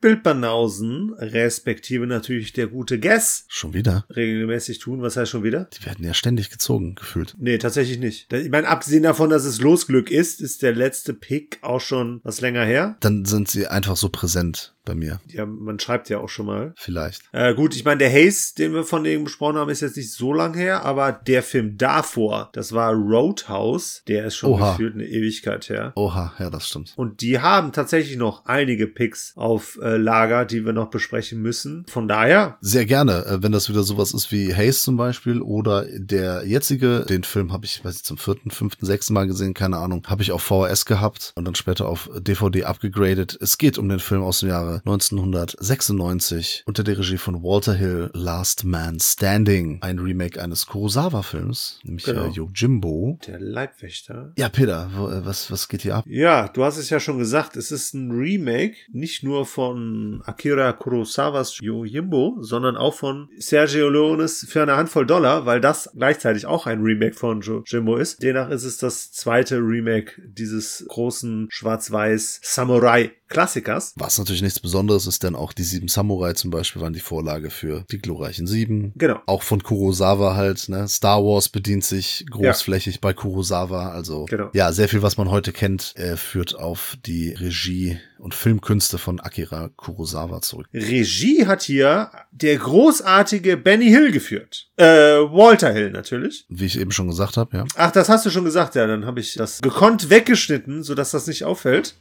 [0.01, 4.05] Bewegtbildbanausen, respektive natürlich der gute Guess, Schon wieder?
[4.15, 5.03] regelmäßig tun.
[5.03, 5.69] Was heißt schon wieder?
[5.79, 7.35] Die werden ja ständig gezogen, gefühlt.
[7.39, 8.33] Nee, tatsächlich nicht.
[8.33, 12.41] Ich meine, abgesehen davon, dass es Losglück ist, ist der letzte Pick auch schon was
[12.41, 12.97] länger her.
[13.01, 14.75] Dann sind sie einfach so präsent.
[14.87, 15.21] bei mir.
[15.29, 16.73] Ja, man schreibt ja auch schon mal.
[16.77, 17.23] Vielleicht.
[17.33, 20.11] Äh, gut, ich meine, der Haze, den wir von dem besprochen haben, ist jetzt nicht
[20.11, 24.73] so lang her, aber der Film davor, das war Roadhouse, der ist schon Oha.
[24.73, 25.93] gefühlt eine Ewigkeit her.
[25.97, 26.95] Oha, ja, das stimmt.
[26.97, 31.85] Und die haben tatsächlich noch einige Picks auf äh, Lager, die wir noch besprechen müssen.
[31.89, 35.85] Von daher, Sehr gerne, äh, wenn das wieder sowas ist wie Haze zum Beispiel oder
[35.93, 39.79] der jetzige, den Film habe ich, weiß ich, zum vierten, fünften, sechsten Mal gesehen, keine
[39.79, 43.37] Ahnung, habe ich auf VHS gehabt und dann später auf DVD abgegradet.
[43.41, 48.11] Es geht um den Film aus dem Jahre 1996 unter der Regie von Walter Hill,
[48.15, 52.25] Last Man Standing, ein Remake eines Kurosawa-Films, nämlich Genau.
[52.27, 53.19] äh, Yojimbo.
[53.27, 54.33] der Leibwächter.
[54.37, 56.05] Ja, Peter, äh, was, was geht hier ab?
[56.07, 59.80] Ja, du hast es ja schon gesagt, es ist ein Remake, nicht nur von
[60.25, 66.47] Akira Kurosawas Yojimbo, sondern auch von Sergio Leones für eine Handvoll Dollar, weil das gleichzeitig
[66.47, 68.23] auch ein Remake von Yojimbo ist.
[68.23, 73.95] Demnach ist es das zweite Remake dieses großen schwarz-weiß Samurai-Klassikers.
[73.97, 77.51] Was natürlich nichts Besonderes ist, denn auch die Sieben Samurai zum Beispiel waren die Vorlage
[77.51, 78.93] für die glorreichen Sieben.
[78.97, 79.21] Genau.
[79.27, 80.89] Auch von Kurosawa halt, ne?
[80.89, 83.91] Star Wars bedient sich großflächig bei Kurosawa.
[83.91, 84.51] Also Genau.
[84.53, 89.21] ja, sehr viel, was man heute kennt, äh, führt auf die Regie und Filmkünste von
[89.21, 90.69] Akira Kurosawa zurück.
[90.73, 94.69] Regie hat hier der großartige Benny Hill geführt.
[94.77, 96.47] Äh, Walter Hill natürlich.
[96.49, 97.65] Wie ich eben schon gesagt habe, ja.
[97.77, 101.27] Ach, das hast du schon gesagt, ja, dann habe ich das gekonnt weggeschnitten, sodass das
[101.27, 101.97] nicht auffällt.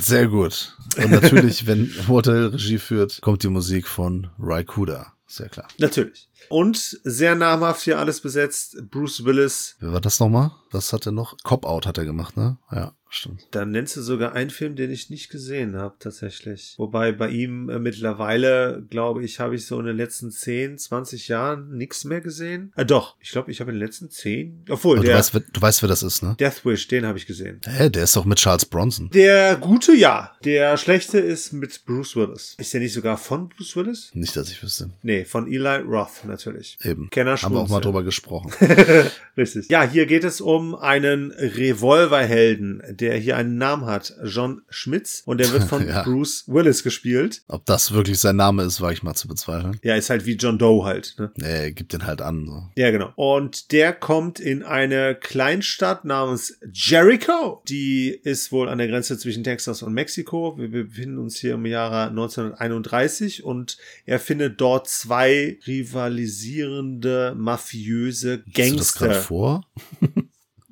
[0.00, 0.76] Sehr gut.
[0.96, 5.12] Und natürlich, wenn Walter Hill Regie führt, kommt die Musik von Raikuda.
[5.26, 5.68] Sehr klar.
[5.78, 6.28] Natürlich.
[6.48, 8.78] Und sehr namhaft hier alles besetzt.
[8.90, 9.76] Bruce Willis.
[9.80, 10.52] Wer war das nochmal?
[10.70, 11.36] Was hat er noch?
[11.42, 12.56] Cop-Out hat er gemacht, ne?
[12.72, 13.46] Ja, stimmt.
[13.50, 16.74] Dann nennst du sogar einen Film, den ich nicht gesehen habe, tatsächlich.
[16.76, 21.28] Wobei bei ihm äh, mittlerweile, glaube ich, habe ich so in den letzten 10, 20
[21.28, 22.72] Jahren nichts mehr gesehen.
[22.76, 25.40] Äh, doch, ich glaube, ich habe in den letzten 10, obwohl, du der weißt, wer,
[25.40, 26.36] du weißt, wer das ist, ne?
[26.38, 27.60] Death Wish, den habe ich gesehen.
[27.66, 29.10] Hä, der ist doch mit Charles Bronson.
[29.10, 30.32] Der gute, ja.
[30.44, 32.54] Der schlechte ist mit Bruce Willis.
[32.58, 34.10] Ist der nicht sogar von Bruce Willis?
[34.14, 34.90] Nicht, dass ich wüsste.
[35.02, 36.78] Nee, von Eli Roth natürlich.
[36.82, 37.10] Eben.
[37.10, 38.52] Kenner Haben wir auch mal drüber gesprochen.
[39.36, 39.68] Richtig.
[39.70, 45.38] Ja, hier geht es um einen Revolverhelden, der hier einen Namen hat, John Schmitz, und
[45.38, 46.02] der wird von Ja.
[46.02, 47.42] Bruce Willis gespielt.
[47.48, 49.78] Ob das wirklich sein Name ist, wage ich mal zu bezweifeln.
[49.82, 51.14] Ja, ist halt wie John Doe halt.
[51.18, 51.30] Ne?
[51.36, 52.44] Nee, gibt den halt an.
[52.46, 52.64] So.
[52.76, 53.12] Ja, genau.
[53.16, 57.62] Und der kommt in eine Kleinstadt namens Jericho.
[57.68, 60.56] Die ist wohl an der Grenze zwischen Texas und Mexiko.
[60.58, 68.70] Wir befinden uns hier im Jahre 1931 und er findet dort zwei rivalisierende, mafiöse Hast
[68.70, 69.22] du das gerade Gangster.
[69.26, 69.64] vor?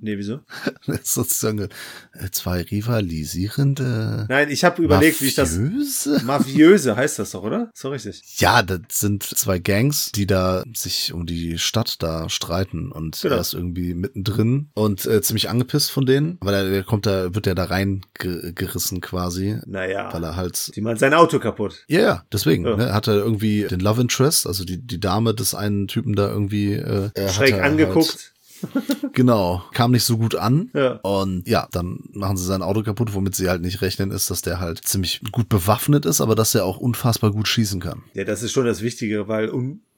[0.06, 0.38] Nee, wieso?
[0.86, 1.58] Das ist sozusagen
[2.12, 5.56] äh, zwei rivalisierende Nein, ich habe überlegt, wie ich das.
[5.58, 6.22] Mafiöse?
[6.24, 7.70] Mafiöse heißt das doch, oder?
[7.74, 8.22] So richtig.
[8.38, 13.34] Ja, das sind zwei Gangs, die da sich um die Stadt da streiten und Genau.
[13.34, 17.34] er ist irgendwie mittendrin und äh, ziemlich angepisst von denen, weil er, er kommt da,
[17.34, 20.12] wird er da reingerissen quasi, Naja.
[20.12, 21.84] weil er halt Die macht sein Auto kaputt.
[21.88, 22.64] Ja, ja, deswegen.
[22.64, 22.76] Ja.
[22.76, 26.28] Ne, hat er irgendwie den Love Interest, also die, die Dame des einen Typen da
[26.28, 28.10] irgendwie äh, Schräg hat er angeguckt.
[28.10, 28.32] Halt,
[29.12, 30.70] genau, kam nicht so gut an.
[30.74, 30.92] Ja.
[31.02, 34.42] Und ja, dann machen sie sein Auto kaputt, womit sie halt nicht rechnen, ist, dass
[34.42, 38.02] der halt ziemlich gut bewaffnet ist, aber dass er auch unfassbar gut schießen kann.
[38.14, 39.48] Ja, das ist schon das Wichtige, weil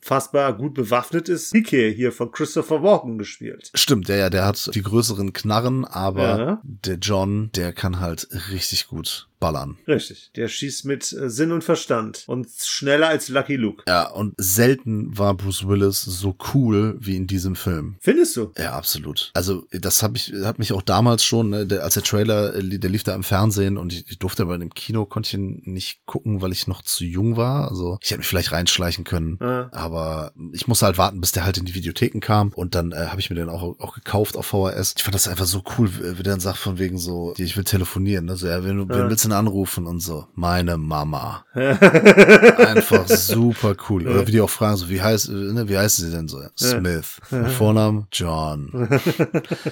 [0.03, 3.71] unfassbar gut bewaffnet ist Ike hier von Christopher Walken gespielt.
[3.75, 6.63] Stimmt, der ja, der hat die größeren Knarren, aber Ja.
[6.65, 9.79] der John, der kann halt richtig gut ballern.
[9.87, 10.33] Richtig.
[10.35, 13.85] Der schießt mit äh, Sinn und Verstand und schneller als Lucky Luke.
[13.87, 17.99] Ja, und selten war Bruce Willis so cool wie in diesem Film.
[18.01, 18.51] Findest du?
[18.59, 19.31] Ja, absolut.
[19.35, 22.79] Also das habe ich, hat mich auch damals schon, ne, der, als der Trailer, äh,
[22.81, 25.35] der lief da im Fernsehen und ich, ich durfte aber in dem Kino, konnte ich
[25.35, 27.69] ihn nicht gucken, weil ich noch zu jung war.
[27.71, 29.69] Also ich hätte mich vielleicht reinschleichen können, Ah.
[29.71, 29.88] aber
[30.53, 33.21] ich musste halt warten, bis der halt in die Videotheken kam und dann äh, habe
[33.21, 34.95] ich mir den auch, auch gekauft auf VHS.
[34.97, 37.65] Ich fand das einfach so cool, wie der dann sagt von wegen so, ich will
[37.65, 38.37] telefonieren, ne?
[38.37, 41.45] so, ja, wen, wen willst du denn anrufen und so, meine Mama.
[41.55, 44.07] Einfach super cool.
[44.07, 46.39] Oder wie die auch fragen, so, wie heißt, ne, wie heißen sie denn so?
[46.57, 47.19] Smith.
[47.57, 48.89] Vornamen John.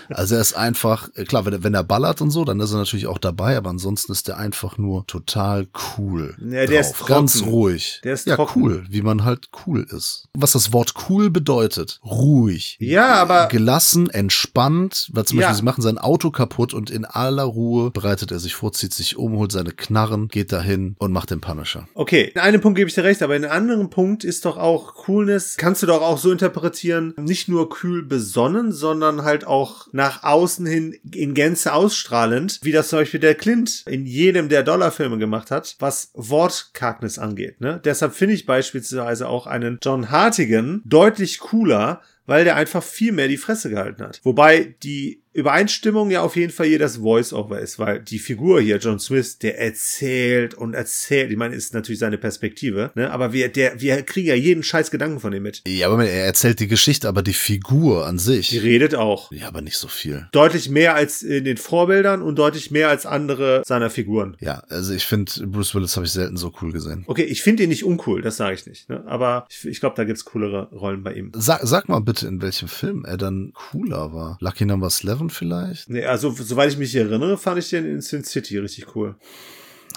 [0.09, 2.73] Also er ist einfach, äh, klar, wenn er, wenn er ballert und so, dann ist
[2.73, 5.67] er natürlich auch dabei, aber ansonsten ist er einfach nur total
[5.99, 6.35] cool.
[6.39, 7.09] Ja, der ist drauf.
[7.09, 7.51] Ganz trocken.
[7.51, 8.01] ruhig.
[8.05, 8.63] Der ist ja, trocken.
[8.63, 10.06] cool, wie man halt cool ist.
[10.35, 12.77] Was das Wort cool bedeutet, ruhig.
[12.81, 15.47] Ja, aber Gelassen, entspannt, weil zum Ja.
[15.49, 18.93] Beispiel, sie machen sein Auto kaputt und in aller Ruhe bereitet er sich vor, zieht
[18.93, 21.89] sich um, holt seine Knarren, geht dahin und macht den Punisher.
[21.95, 24.57] Okay, in einem Punkt gebe ich dir recht, aber in einem anderen Punkt ist doch
[24.57, 29.87] auch Coolness, kannst du doch auch so interpretieren, nicht nur kühl besonnen, sondern halt auch
[29.93, 34.63] nach außen hin in Gänze ausstrahlend, wie das zum Beispiel der Clint in jedem der
[34.63, 37.61] Dollarfilme gemacht hat, was Wortkargnis angeht.
[37.61, 37.81] Ne?
[37.85, 43.29] Deshalb finde ich beispielsweise auch einen John Hartigan deutlich cooler, weil der einfach viel mehr
[43.29, 44.21] die Fresse gehalten hat.
[44.25, 48.79] Wobei die Übereinstimmung ja auf jeden Fall hier das Voice-Over ist, weil die Figur hier,
[48.79, 51.31] John Smith, der erzählt und erzählt.
[51.31, 53.11] Ich meine, ist natürlich seine Perspektive, ne?
[53.11, 55.63] Aber wir, der, wir kriegen ja jeden scheiß Gedanken von ihm mit.
[55.67, 58.49] Ja, aber er erzählt die Geschichte, aber die Figur an sich.
[58.49, 59.31] Die redet auch.
[59.31, 60.27] Ja, aber nicht so viel.
[60.33, 64.37] Deutlich mehr als in den Vorbildern und deutlich mehr als andere seiner Figuren.
[64.41, 67.05] Ja, also ich finde, Bruce Willis habe ich selten so cool gesehen.
[67.07, 68.89] Okay, ich finde ihn nicht uncool, das sage ich nicht.
[68.89, 69.05] Ne?
[69.07, 71.33] Aber ich, ich glaube, da gibt's coolere Rollen bei ihm.
[71.35, 74.39] Sag, sag mal bitte, in welchem Film er dann cooler war.
[74.41, 75.89] Lucky Number 11 vielleicht?
[75.89, 79.17] Nee, also soweit ich mich erinnere, fand ich den in Sin City richtig cool.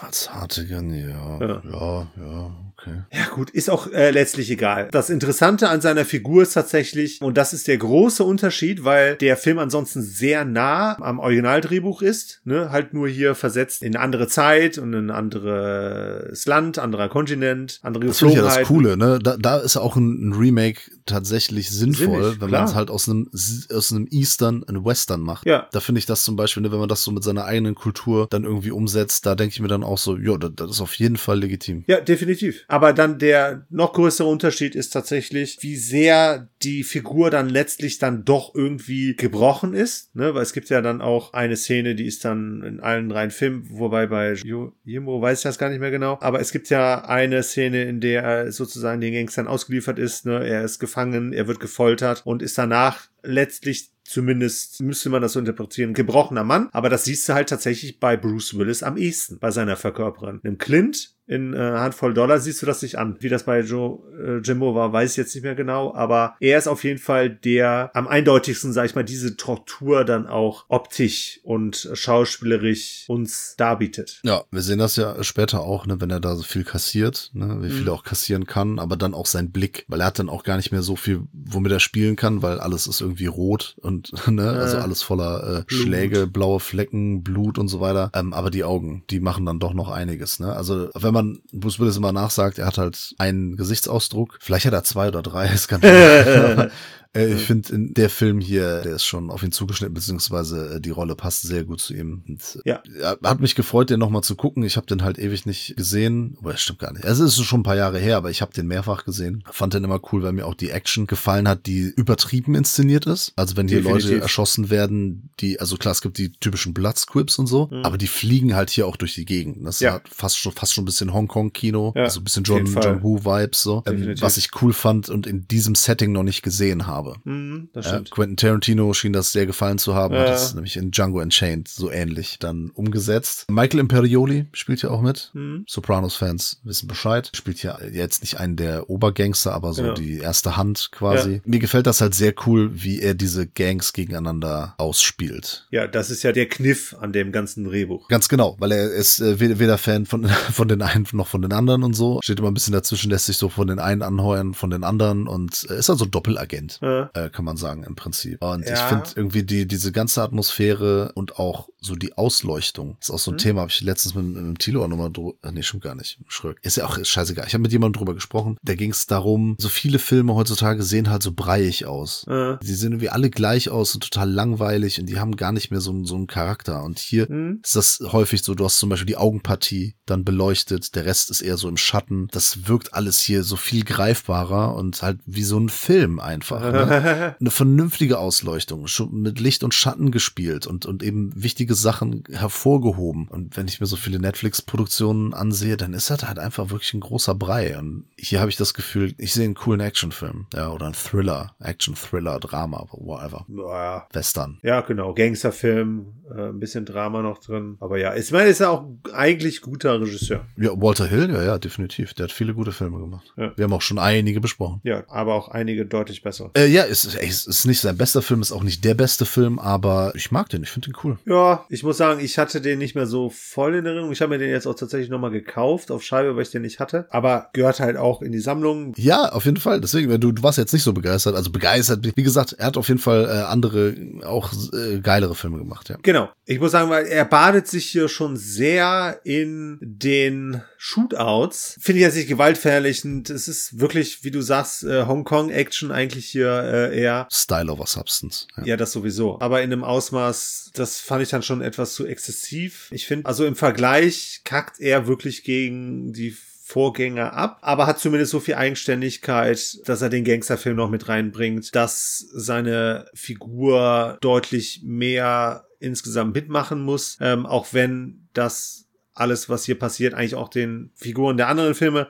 [0.02, 1.40] Als Hartigan, ja.
[1.40, 3.04] Ja, ja, ja okay.
[3.12, 4.88] Ja gut, ist auch äh, letztlich egal.
[4.92, 9.36] Das Interessante an seiner Figur ist tatsächlich, und das ist der große Unterschied, weil der
[9.36, 12.72] Film ansonsten sehr nah am Originaldrehbuch ist, ne?
[12.72, 18.06] halt nur hier versetzt in eine andere Zeit und ein anderes Land, anderer Kontinent, andere
[18.08, 19.20] Das finde ich ja das Coole, ne?
[19.22, 20.80] Da, da ist auch ein, ein Remake
[21.10, 25.46] tatsächlich sinnvoll, Sinnig, wenn man es halt aus einem, aus einem Eastern ein Western macht.
[25.46, 25.68] Ja.
[25.72, 28.28] Da finde ich das zum Beispiel, ne, wenn man das so mit seiner eigenen Kultur
[28.30, 30.94] dann irgendwie umsetzt, da denke ich mir dann auch so, ja, das, das ist auf
[30.96, 31.84] jeden Fall legitim.
[31.88, 32.64] Ja, definitiv.
[32.68, 38.26] Aber dann der noch größere Unterschied ist tatsächlich, wie sehr die Figur dann letztlich dann
[38.26, 42.26] doch irgendwie gebrochen ist, ne, weil es gibt ja dann auch eine Szene, die ist
[42.26, 46.18] dann in allen drei Filmen, wobei bei Jimbo weiß ich das gar nicht mehr genau,
[46.22, 50.46] aber es gibt ja eine Szene, in der er sozusagen den Gangstern ausgeliefert ist, ne,
[50.46, 55.34] er ist gefangen gefangen, er wird gefoltert und ist danach letztlich zumindest müsste man das
[55.34, 56.70] so interpretieren, gebrochener Mann.
[56.72, 60.40] Aber das siehst du halt tatsächlich bei Bruce Willis am ehesten, bei seiner Verkörperung.
[60.44, 63.16] Im Clint in äh, Handvoll Dollar siehst du das nicht an.
[63.20, 66.58] Wie das bei Joe äh, Jimbo war, weiß ich jetzt nicht mehr genau, aber er
[66.58, 71.40] ist auf jeden Fall der am eindeutigsten, sag ich mal, diese Tortur dann auch optisch
[71.44, 74.22] und schauspielerisch uns darbietet.
[74.24, 77.60] Ja, wir sehen das ja später auch, ne, wenn er da so viel kassiert, ne,
[77.62, 77.88] wie viel mhm.
[77.90, 80.58] er auch kassieren kann, aber dann auch sein Blick, weil er hat dann auch gar
[80.58, 84.50] nicht mehr so viel, womit er spielen kann, weil alles ist irgendwie rot und ne,
[84.50, 88.10] also alles voller äh, Schläge, blaue Flecken, Blut und so weiter.
[88.16, 90.56] Ähm, aber die Augen, die machen dann doch noch einiges, ne?
[90.56, 94.38] Also wenn man man Bruce Willis immer nachsagt, er hat halt einen Gesichtsausdruck.
[94.40, 95.82] Vielleicht hat er zwei oder drei, es kann
[97.16, 100.92] Äh, ich finde, der Film hier, der ist schon auf ihn zugeschnitten, beziehungsweise äh, die
[100.92, 102.24] Rolle passt sehr gut zu ihm.
[102.28, 102.84] Und, ja.
[103.24, 104.64] Hat mich gefreut, den nochmal zu gucken.
[104.64, 106.38] Ich habe den halt ewig nicht gesehen.
[106.40, 107.06] Aber das stimmt gar nicht.
[107.06, 109.44] Also es ist schon ein paar Jahre her, aber ich habe den mehrfach gesehen.
[109.50, 113.34] Fand den immer cool, weil mir auch die Action gefallen hat, die übertrieben inszeniert ist.
[113.36, 114.12] Also wenn hier Definitiv.
[114.12, 117.86] Leute erschossen werden, die, also klar, es gibt die typischen Bloodscripts und so, mhm.
[117.86, 119.66] aber die fliegen halt hier auch durch die Gegend.
[119.66, 119.94] Das ja.
[119.94, 123.62] hat fast schon, fast schon ein bisschen Hongkong-Kino, ja, also ein bisschen John, John Woo-Vibes
[123.62, 127.16] so, ähm, was ich cool fand und in diesem Setting noch nicht gesehen habe habe.
[127.24, 128.08] Mhm, das stimmt.
[128.08, 130.22] Äh, Quentin Tarantino schien das sehr gefallen zu haben, ja.
[130.22, 133.46] hat es nämlich in Django Unchained so ähnlich dann umgesetzt.
[133.50, 135.32] Michael Imperioli spielt ja auch mit.
[135.34, 135.64] Mhm.
[135.68, 137.32] Sopranos-Fans wissen Bescheid.
[137.34, 139.94] Spielt ja jetzt nicht einen der Obergangster, aber so genau.
[139.94, 141.36] die erste Hand quasi.
[141.36, 141.40] Ja.
[141.46, 145.68] Mir gefällt das halt sehr cool, wie er diese Gangs gegeneinander ausspielt.
[145.72, 148.08] Ja, das ist ja der Kniff an dem ganzen Drehbuch.
[148.10, 151.54] Ganz genau, weil er ist äh, weder Fan von, von den einen noch von den
[151.54, 152.20] anderen und so.
[152.22, 155.28] Steht immer ein bisschen dazwischen, lässt sich so von den einen anheuern, von den anderen
[155.28, 156.80] und äh, ist also Doppelagent.
[156.82, 158.44] Ja äh, kann man sagen im Prinzip.
[158.44, 158.74] Und ja.
[158.74, 163.32] ich finde irgendwie die diese ganze Atmosphäre und auch so die Ausleuchtung ist auch so
[163.32, 163.40] ein mhm.
[163.40, 163.62] Thema.
[163.62, 165.34] Habe ich letztens mit, mit dem Tilo auch nochmal drüber.
[165.44, 166.20] Äh, nee, schon gar nicht.
[166.28, 166.60] Schröck.
[166.62, 167.46] Ist ja auch ist scheißegal.
[167.48, 168.58] Ich habe mit jemandem drüber gesprochen.
[168.64, 172.26] Da ging es darum, so viele Filme heutzutage sehen halt so breiig aus.
[172.28, 172.60] Mhm.
[172.62, 175.82] Die sehen irgendwie alle gleich aus und total langweilig und die haben gar nicht mehr
[175.82, 176.84] so, so einen Charakter.
[176.84, 177.60] Und hier mhm.
[177.64, 181.42] ist das häufig so, du hast zum Beispiel die Augenpartie dann beleuchtet, der Rest ist
[181.42, 182.28] eher so im Schatten.
[182.32, 186.62] Das wirkt alles hier so viel greifbarer und halt wie so ein Film einfach.
[186.86, 187.36] Ne?
[187.40, 193.28] eine vernünftige Ausleuchtung, schon mit Licht und Schatten gespielt und, und eben wichtige Sachen hervorgehoben.
[193.28, 197.00] Und wenn ich mir so viele Netflix-Produktionen ansehe, dann ist das halt einfach wirklich ein
[197.00, 197.78] großer Brei.
[197.78, 201.56] Und hier habe ich das Gefühl, ich sehe einen coolen Actionfilm, ja, oder ein Thriller,
[201.60, 203.46] Action-Thriller, Drama, whatever.
[203.48, 204.08] Ja.
[204.12, 204.60] Western.
[204.64, 207.78] Ja, genau, Gangsterfilm, äh, ein bisschen Drama noch drin.
[207.80, 210.46] Aber ja, ich meine, ist ja auch eigentlich guter Regisseur.
[210.58, 212.14] Ja, Walter Hill, ja, ja, definitiv.
[212.14, 213.34] Der hat viele gute Filme gemacht.
[213.38, 213.54] Ja.
[213.56, 214.82] Wir haben auch schon einige besprochen.
[214.84, 216.52] Ja, aber auch einige deutlich besser.
[216.56, 219.60] Äh, ja, ist, ist, ist nicht sein bester Film, ist auch nicht der beste Film,
[219.60, 221.18] aber ich mag den, ich finde den cool.
[221.26, 224.12] Ja, ich muss sagen, ich hatte den nicht mehr so voll in Erinnerung.
[224.12, 226.80] Ich habe mir den jetzt auch tatsächlich nochmal gekauft auf Scheibe, weil ich den nicht
[226.80, 227.08] hatte.
[227.10, 228.94] Aber gehört halt auch in die Sammlung.
[228.98, 229.82] Ja, auf jeden Fall.
[229.82, 231.36] Deswegen, du, du warst jetzt nicht so begeistert.
[231.36, 235.58] Also begeistert, wie gesagt, er hat auf jeden Fall äh, andere, auch äh, geilere Filme
[235.58, 235.98] gemacht, ja.
[236.02, 236.30] Genau.
[236.46, 241.76] Ich muss sagen, weil er badet sich hier schon sehr in den Shootouts.
[241.82, 243.30] Finde ich jetzt nicht gewaltverherrlichend.
[243.30, 247.28] Es ist wirklich, wie du sagst, äh, Hongkong-Action eigentlich hier äh, eher.
[247.30, 248.48] Style over Substance.
[248.56, 248.64] Ja.
[248.64, 249.42] ja, das sowieso.
[249.42, 252.88] Aber in einem Ausmaß, das fand ich dann schon etwas zu exzessiv.
[252.92, 258.32] Ich finde, also im Vergleich kackt er wirklich gegen die Vorgänger ab, aber hat zumindest
[258.32, 265.66] so viel Eigenständigkeit, dass er den Gangsterfilm noch mit reinbringt, dass seine Figur deutlich mehr
[265.80, 271.38] insgesamt mitmachen muss, ähm, auch wenn das alles, was hier passiert, eigentlich auch den Figuren
[271.38, 272.08] der anderen Filme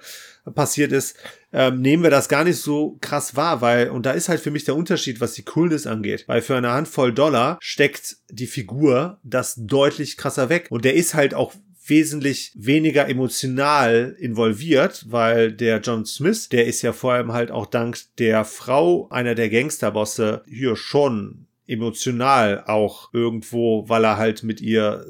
[0.55, 1.15] passiert ist,
[1.51, 4.51] ähm, nehmen wir das gar nicht so krass wahr, weil, und da ist halt für
[4.51, 9.19] mich der Unterschied, was die Coolness angeht, weil für eine Handvoll Dollar steckt die Figur
[9.23, 10.67] das deutlich krasser weg.
[10.69, 11.53] Und der ist halt auch
[11.85, 17.65] wesentlich weniger emotional involviert, weil der John Smith, der ist ja vor allem halt auch
[17.65, 24.61] dank der Frau einer der Gangsterbosse hier schon emotional auch irgendwo, weil er halt mit
[24.61, 25.05] ihr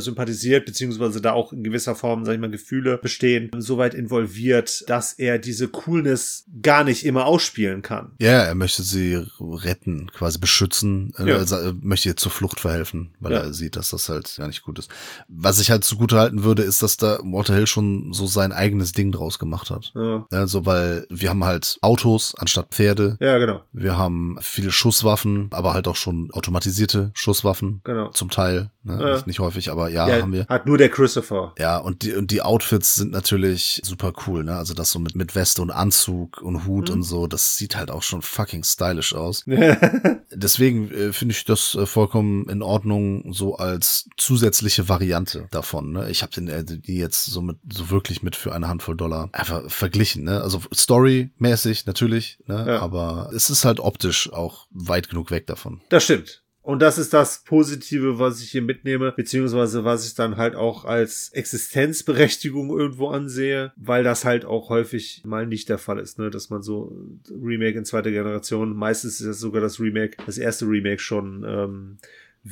[0.00, 5.12] sympathisiert, beziehungsweise da auch in gewisser Form, sag ich mal, Gefühle bestehen, soweit involviert, dass
[5.14, 8.12] er diese Coolness gar nicht immer ausspielen kann.
[8.20, 11.36] Ja, er möchte sie retten, quasi beschützen, ja.
[11.36, 13.38] also, er möchte ihr zur Flucht verhelfen, weil ja.
[13.38, 14.90] er sieht, dass das halt gar nicht gut ist.
[15.28, 18.92] Was ich halt zugute halten würde, ist, dass da Walter Hill schon so sein eigenes
[18.92, 19.92] Ding draus gemacht hat.
[19.94, 20.26] Ja.
[20.30, 23.16] Also, weil wir haben halt Autos anstatt Pferde.
[23.20, 23.62] Ja, genau.
[23.72, 27.80] Wir haben viele Schusswaffen, aber halt auch schon automatisierte Schusswaffen.
[27.84, 28.10] Genau.
[28.10, 28.70] Zum Teil.
[28.82, 28.98] Ne?
[29.00, 29.14] Ja.
[29.14, 30.46] Nicht, nicht häufig, aber ja, ja, haben wir.
[30.48, 31.54] Hat nur der Christopher.
[31.58, 34.56] Ja, und die, und die Outfits sind natürlich super cool, ne?
[34.56, 36.96] Also das so mit, mit Weste und Anzug und Hut mhm.
[36.96, 39.44] und so, das sieht halt auch schon fucking stylish aus.
[40.32, 45.92] Deswegen äh, finde ich das äh, vollkommen in Ordnung, so als zusätzliche Variante davon.
[45.92, 46.10] Ne?
[46.10, 49.28] Ich habe den äh, die jetzt so mit so wirklich mit für eine Handvoll Dollar
[49.32, 50.24] einfach verglichen.
[50.24, 50.40] Ne?
[50.40, 52.64] Also storymäßig natürlich, ne?
[52.66, 52.80] Ja.
[52.80, 55.80] aber es ist halt optisch auch weit genug weg davon.
[55.88, 56.42] Das stimmt.
[56.68, 60.84] Und das ist das Positive, was ich hier mitnehme, beziehungsweise was ich dann halt auch
[60.84, 66.28] als Existenzberechtigung irgendwo ansehe, weil das halt auch häufig mal nicht der Fall ist, ne,
[66.28, 66.94] dass man so
[67.30, 71.96] Remake in zweiter Generation, meistens ist es sogar das Remake, das erste Remake schon ähm,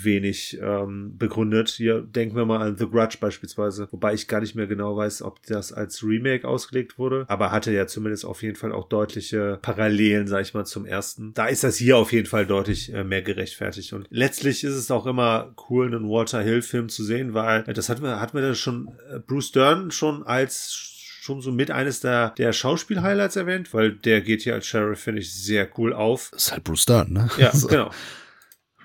[0.05, 1.71] wenig ähm, begründet.
[1.71, 5.23] Hier denken wir mal an The Grudge beispielsweise, wobei ich gar nicht mehr genau weiß,
[5.23, 9.59] ob das als Remake ausgelegt wurde, aber hatte ja zumindest auf jeden Fall auch deutliche
[9.63, 11.33] Parallelen, sag ich mal, zum ersten.
[11.35, 14.91] Da ist das hier auf jeden Fall deutlich äh, mehr gerechtfertigt und letztlich ist es
[14.91, 18.43] auch immer cool, einen Walter Hill Film zu sehen, weil das hatten wir, hatten wir
[18.43, 20.93] da schon äh, Bruce Dern schon als
[21.27, 25.21] schon so mit eines der, der Schauspiel-Highlights erwähnt, weil der geht hier als Sheriff, finde
[25.21, 26.31] ich, sehr cool auf.
[26.33, 27.29] Das ist halt Bruce Dern, ne?
[27.37, 27.91] Ja, genau.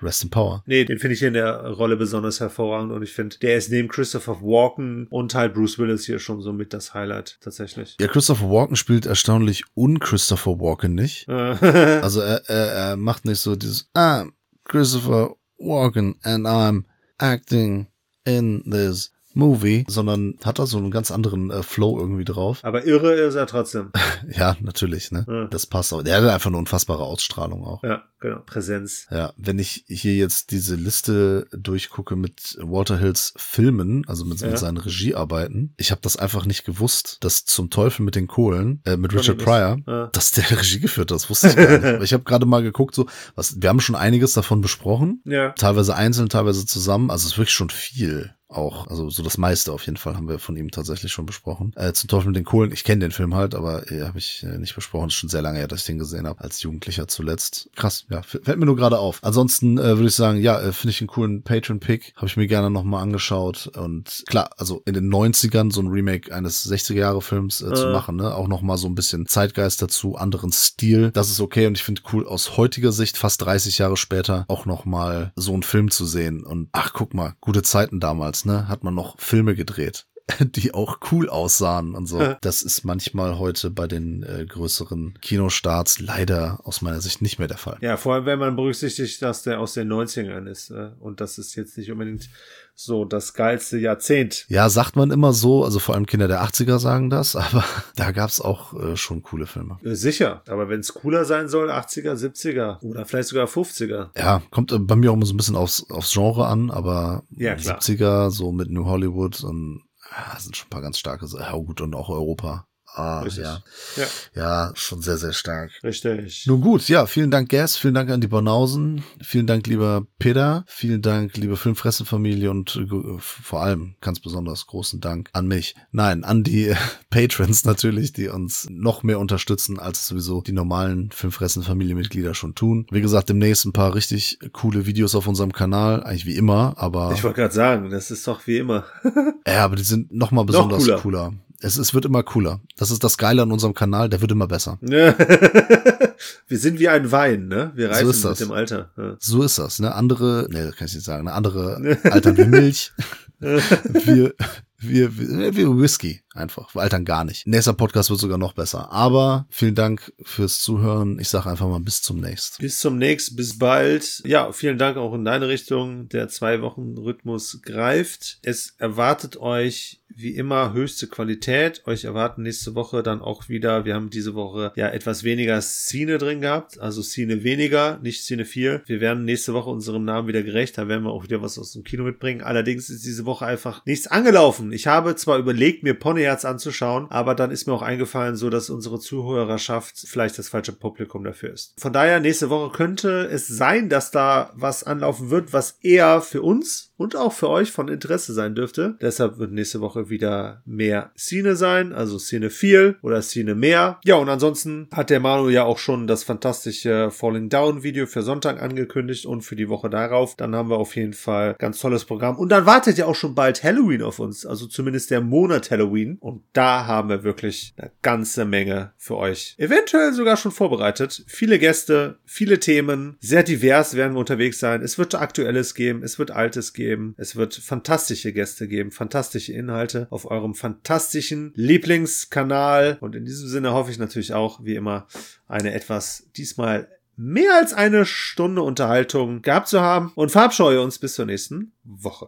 [0.02, 0.62] Rest in Power.
[0.66, 3.70] Nee, den finde ich hier in der Rolle besonders hervorragend und ich finde, der ist
[3.70, 7.96] neben Christopher Walken und halt Bruce Willis hier schon so mit das Highlight tatsächlich.
[8.00, 11.28] Ja, Christopher Walken spielt erstaunlich un-Christopher Walken nicht.
[11.28, 14.32] also er, er, er macht nicht so dieses, I'm
[14.64, 16.84] Christopher Walken and I'm
[17.18, 17.86] acting
[18.24, 22.60] in this Movie, sondern hat da so einen ganz anderen äh, Flow irgendwie drauf.
[22.62, 23.90] Aber irre ist er trotzdem.
[24.30, 25.24] ja, natürlich, ne?
[25.28, 25.46] Ja.
[25.46, 26.02] Das passt auch.
[26.02, 27.82] Der hat einfach eine unfassbare Ausstrahlung auch.
[27.82, 28.40] Ja, genau.
[28.44, 29.06] Präsenz.
[29.10, 34.48] Ja, wenn ich hier jetzt diese Liste durchgucke mit Walter Hills Filmen, also mit, ja.
[34.48, 38.82] mit seinen Regiearbeiten, ich habe das einfach nicht gewusst, dass zum Teufel mit den Kohlen,
[38.84, 40.06] äh, mit Richard Pryor, ja.
[40.08, 41.16] dass der Regie geführt hat.
[41.16, 42.02] Das wusste ich gar nicht.
[42.02, 45.22] ich habe gerade mal geguckt, so, was, wir haben schon einiges davon besprochen.
[45.24, 45.50] Ja.
[45.50, 47.10] Teilweise einzeln, teilweise zusammen.
[47.10, 48.86] Also es ist wirklich schon viel auch.
[48.88, 51.72] Also so das meiste auf jeden Fall haben wir von ihm tatsächlich schon besprochen.
[51.76, 54.42] Äh, zum Teufel mit den Kohlen, ich kenne den Film halt, aber äh, habe ich
[54.42, 55.08] äh, nicht besprochen.
[55.08, 57.70] Das ist schon sehr lange her, dass ich den gesehen habe, als Jugendlicher zuletzt.
[57.76, 59.18] Krass, ja, fällt mir nur gerade auf.
[59.22, 62.14] Ansonsten äh, würde ich sagen, ja, äh, finde ich einen coolen Patron-Pick.
[62.16, 63.70] Habe ich mir gerne nochmal angeschaut.
[63.76, 67.92] Und klar, also in den 90ern so ein Remake eines 60er-Jahre-Films äh, zu äh.
[67.92, 68.34] machen, ne?
[68.34, 71.10] Auch nochmal so ein bisschen Zeitgeist dazu, anderen Stil.
[71.12, 74.66] Das ist okay und ich finde cool aus heutiger Sicht, fast 30 Jahre später, auch
[74.66, 76.44] nochmal so einen Film zu sehen.
[76.44, 78.68] Und ach, guck mal, gute Zeiten damals, ne?
[78.68, 80.06] Hat man noch Filme gedreht
[80.40, 82.36] die auch cool aussahen und so.
[82.40, 87.48] Das ist manchmal heute bei den äh, größeren Kinostarts leider aus meiner Sicht nicht mehr
[87.48, 87.78] der Fall.
[87.80, 90.70] Ja, vor allem, wenn man berücksichtigt, dass der aus den 90ern ist.
[90.70, 92.28] Äh, und das ist jetzt nicht unbedingt
[92.74, 94.46] so das geilste Jahrzehnt.
[94.48, 97.64] Ja, sagt man immer so, also vor allem Kinder der 80er sagen das, aber
[97.96, 99.78] da gab's auch äh, schon coole Filme.
[99.84, 104.10] Äh, sicher, aber wenn es cooler sein soll, 80er, 70er oder vielleicht sogar 50er.
[104.16, 107.24] Ja, kommt äh, bei mir auch immer so ein bisschen aufs, aufs Genre an, aber
[107.30, 111.52] ja, 70er, so mit New Hollywood und ja, sind schon ein paar ganz starke, ja
[111.52, 112.66] gut, und auch Europa.
[112.94, 113.62] Ah, ja.
[113.96, 114.06] ja.
[114.34, 115.70] Ja, schon sehr, sehr stark.
[115.82, 116.46] Richtig.
[116.46, 120.64] Nun gut, ja, vielen Dank, Gas, vielen Dank an die Bornausen, vielen Dank, lieber Peter,
[120.66, 125.74] vielen Dank, liebe Filmfressenfamilie und äh, vor allem ganz besonders großen Dank an mich.
[125.90, 126.74] Nein, an die
[127.10, 132.86] Patrons natürlich, die uns noch mehr unterstützen, als sowieso die normalen Filmfressenfamilie-Mitglieder schon tun.
[132.90, 137.12] Wie gesagt, demnächst ein paar richtig coole Videos auf unserem Kanal, eigentlich wie immer, aber.
[137.14, 138.84] Ich wollte gerade sagen, das ist doch wie immer.
[139.46, 141.30] ja, aber die sind noch mal besonders noch cooler.
[141.30, 141.32] cooler.
[141.62, 142.60] Es, es wird immer cooler.
[142.76, 144.78] Das ist das Geile an unserem Kanal, der wird immer besser.
[144.82, 147.70] wir sind wie ein Wein, ne?
[147.74, 148.90] Wir reifen so mit dem Alter.
[148.96, 149.16] Ja.
[149.20, 149.94] So ist das, ne?
[149.94, 152.92] Andere, ne, kann ich nicht sagen, eine andere Alter wie Milch.
[153.38, 154.34] wir,
[154.78, 156.21] wir, wir, wie Whisky.
[156.34, 157.46] Einfach, weil altern gar nicht.
[157.46, 158.90] Nächster Podcast wird sogar noch besser.
[158.90, 161.18] Aber vielen Dank fürs Zuhören.
[161.18, 162.62] Ich sage einfach mal bis zum nächsten.
[162.62, 164.22] Bis zum nächsten, bis bald.
[164.24, 166.08] Ja, vielen Dank auch in deine Richtung.
[166.08, 168.38] Der zwei Wochen Rhythmus greift.
[168.42, 171.82] Es erwartet euch wie immer höchste Qualität.
[171.86, 176.18] Euch erwarten nächste Woche dann auch wieder, wir haben diese Woche ja etwas weniger Szene
[176.18, 178.82] drin gehabt, also Szene weniger, nicht Szene 4.
[178.86, 181.72] Wir werden nächste Woche unserem Namen wieder gerecht, da werden wir auch wieder was aus
[181.72, 182.42] dem Kino mitbringen.
[182.42, 184.72] Allerdings ist diese Woche einfach nichts angelaufen.
[184.72, 188.70] Ich habe zwar überlegt, mir Ponyherz anzuschauen, aber dann ist mir auch eingefallen, so dass
[188.70, 191.74] unsere Zuhörerschaft vielleicht das falsche Publikum dafür ist.
[191.78, 196.42] Von daher, nächste Woche könnte es sein, dass da was anlaufen wird, was eher für
[196.42, 198.96] uns und auch für euch von Interesse sein dürfte.
[199.00, 203.98] Deshalb wird nächste Woche wieder mehr Szene sein, also Szene viel oder Szene mehr.
[204.04, 208.22] Ja, und ansonsten hat der Manu ja auch schon das fantastische Falling Down Video für
[208.22, 210.36] Sonntag angekündigt und für die Woche darauf.
[210.36, 212.38] Dann haben wir auf jeden Fall ganz tolles Programm.
[212.38, 216.11] Und dann wartet ja auch schon bald Halloween auf uns, also zumindest der Monat Halloween.
[216.20, 219.54] Und da haben wir wirklich eine ganze Menge für euch.
[219.58, 221.24] Eventuell sogar schon vorbereitet.
[221.26, 224.82] Viele Gäste, viele Themen, sehr divers werden wir unterwegs sein.
[224.82, 227.14] Es wird aktuelles geben, es wird altes geben geben.
[227.16, 232.98] Es wird fantastische Gäste geben, fantastische Inhalte auf eurem fantastischen Lieblingskanal.
[233.00, 235.06] Und in diesem Sinne hoffe ich natürlich auch, wie immer,
[235.48, 241.14] eine etwas diesmal mehr als eine Stunde Unterhaltung gehabt zu haben und verabscheue uns bis
[241.14, 242.20] zur nächsten Woche.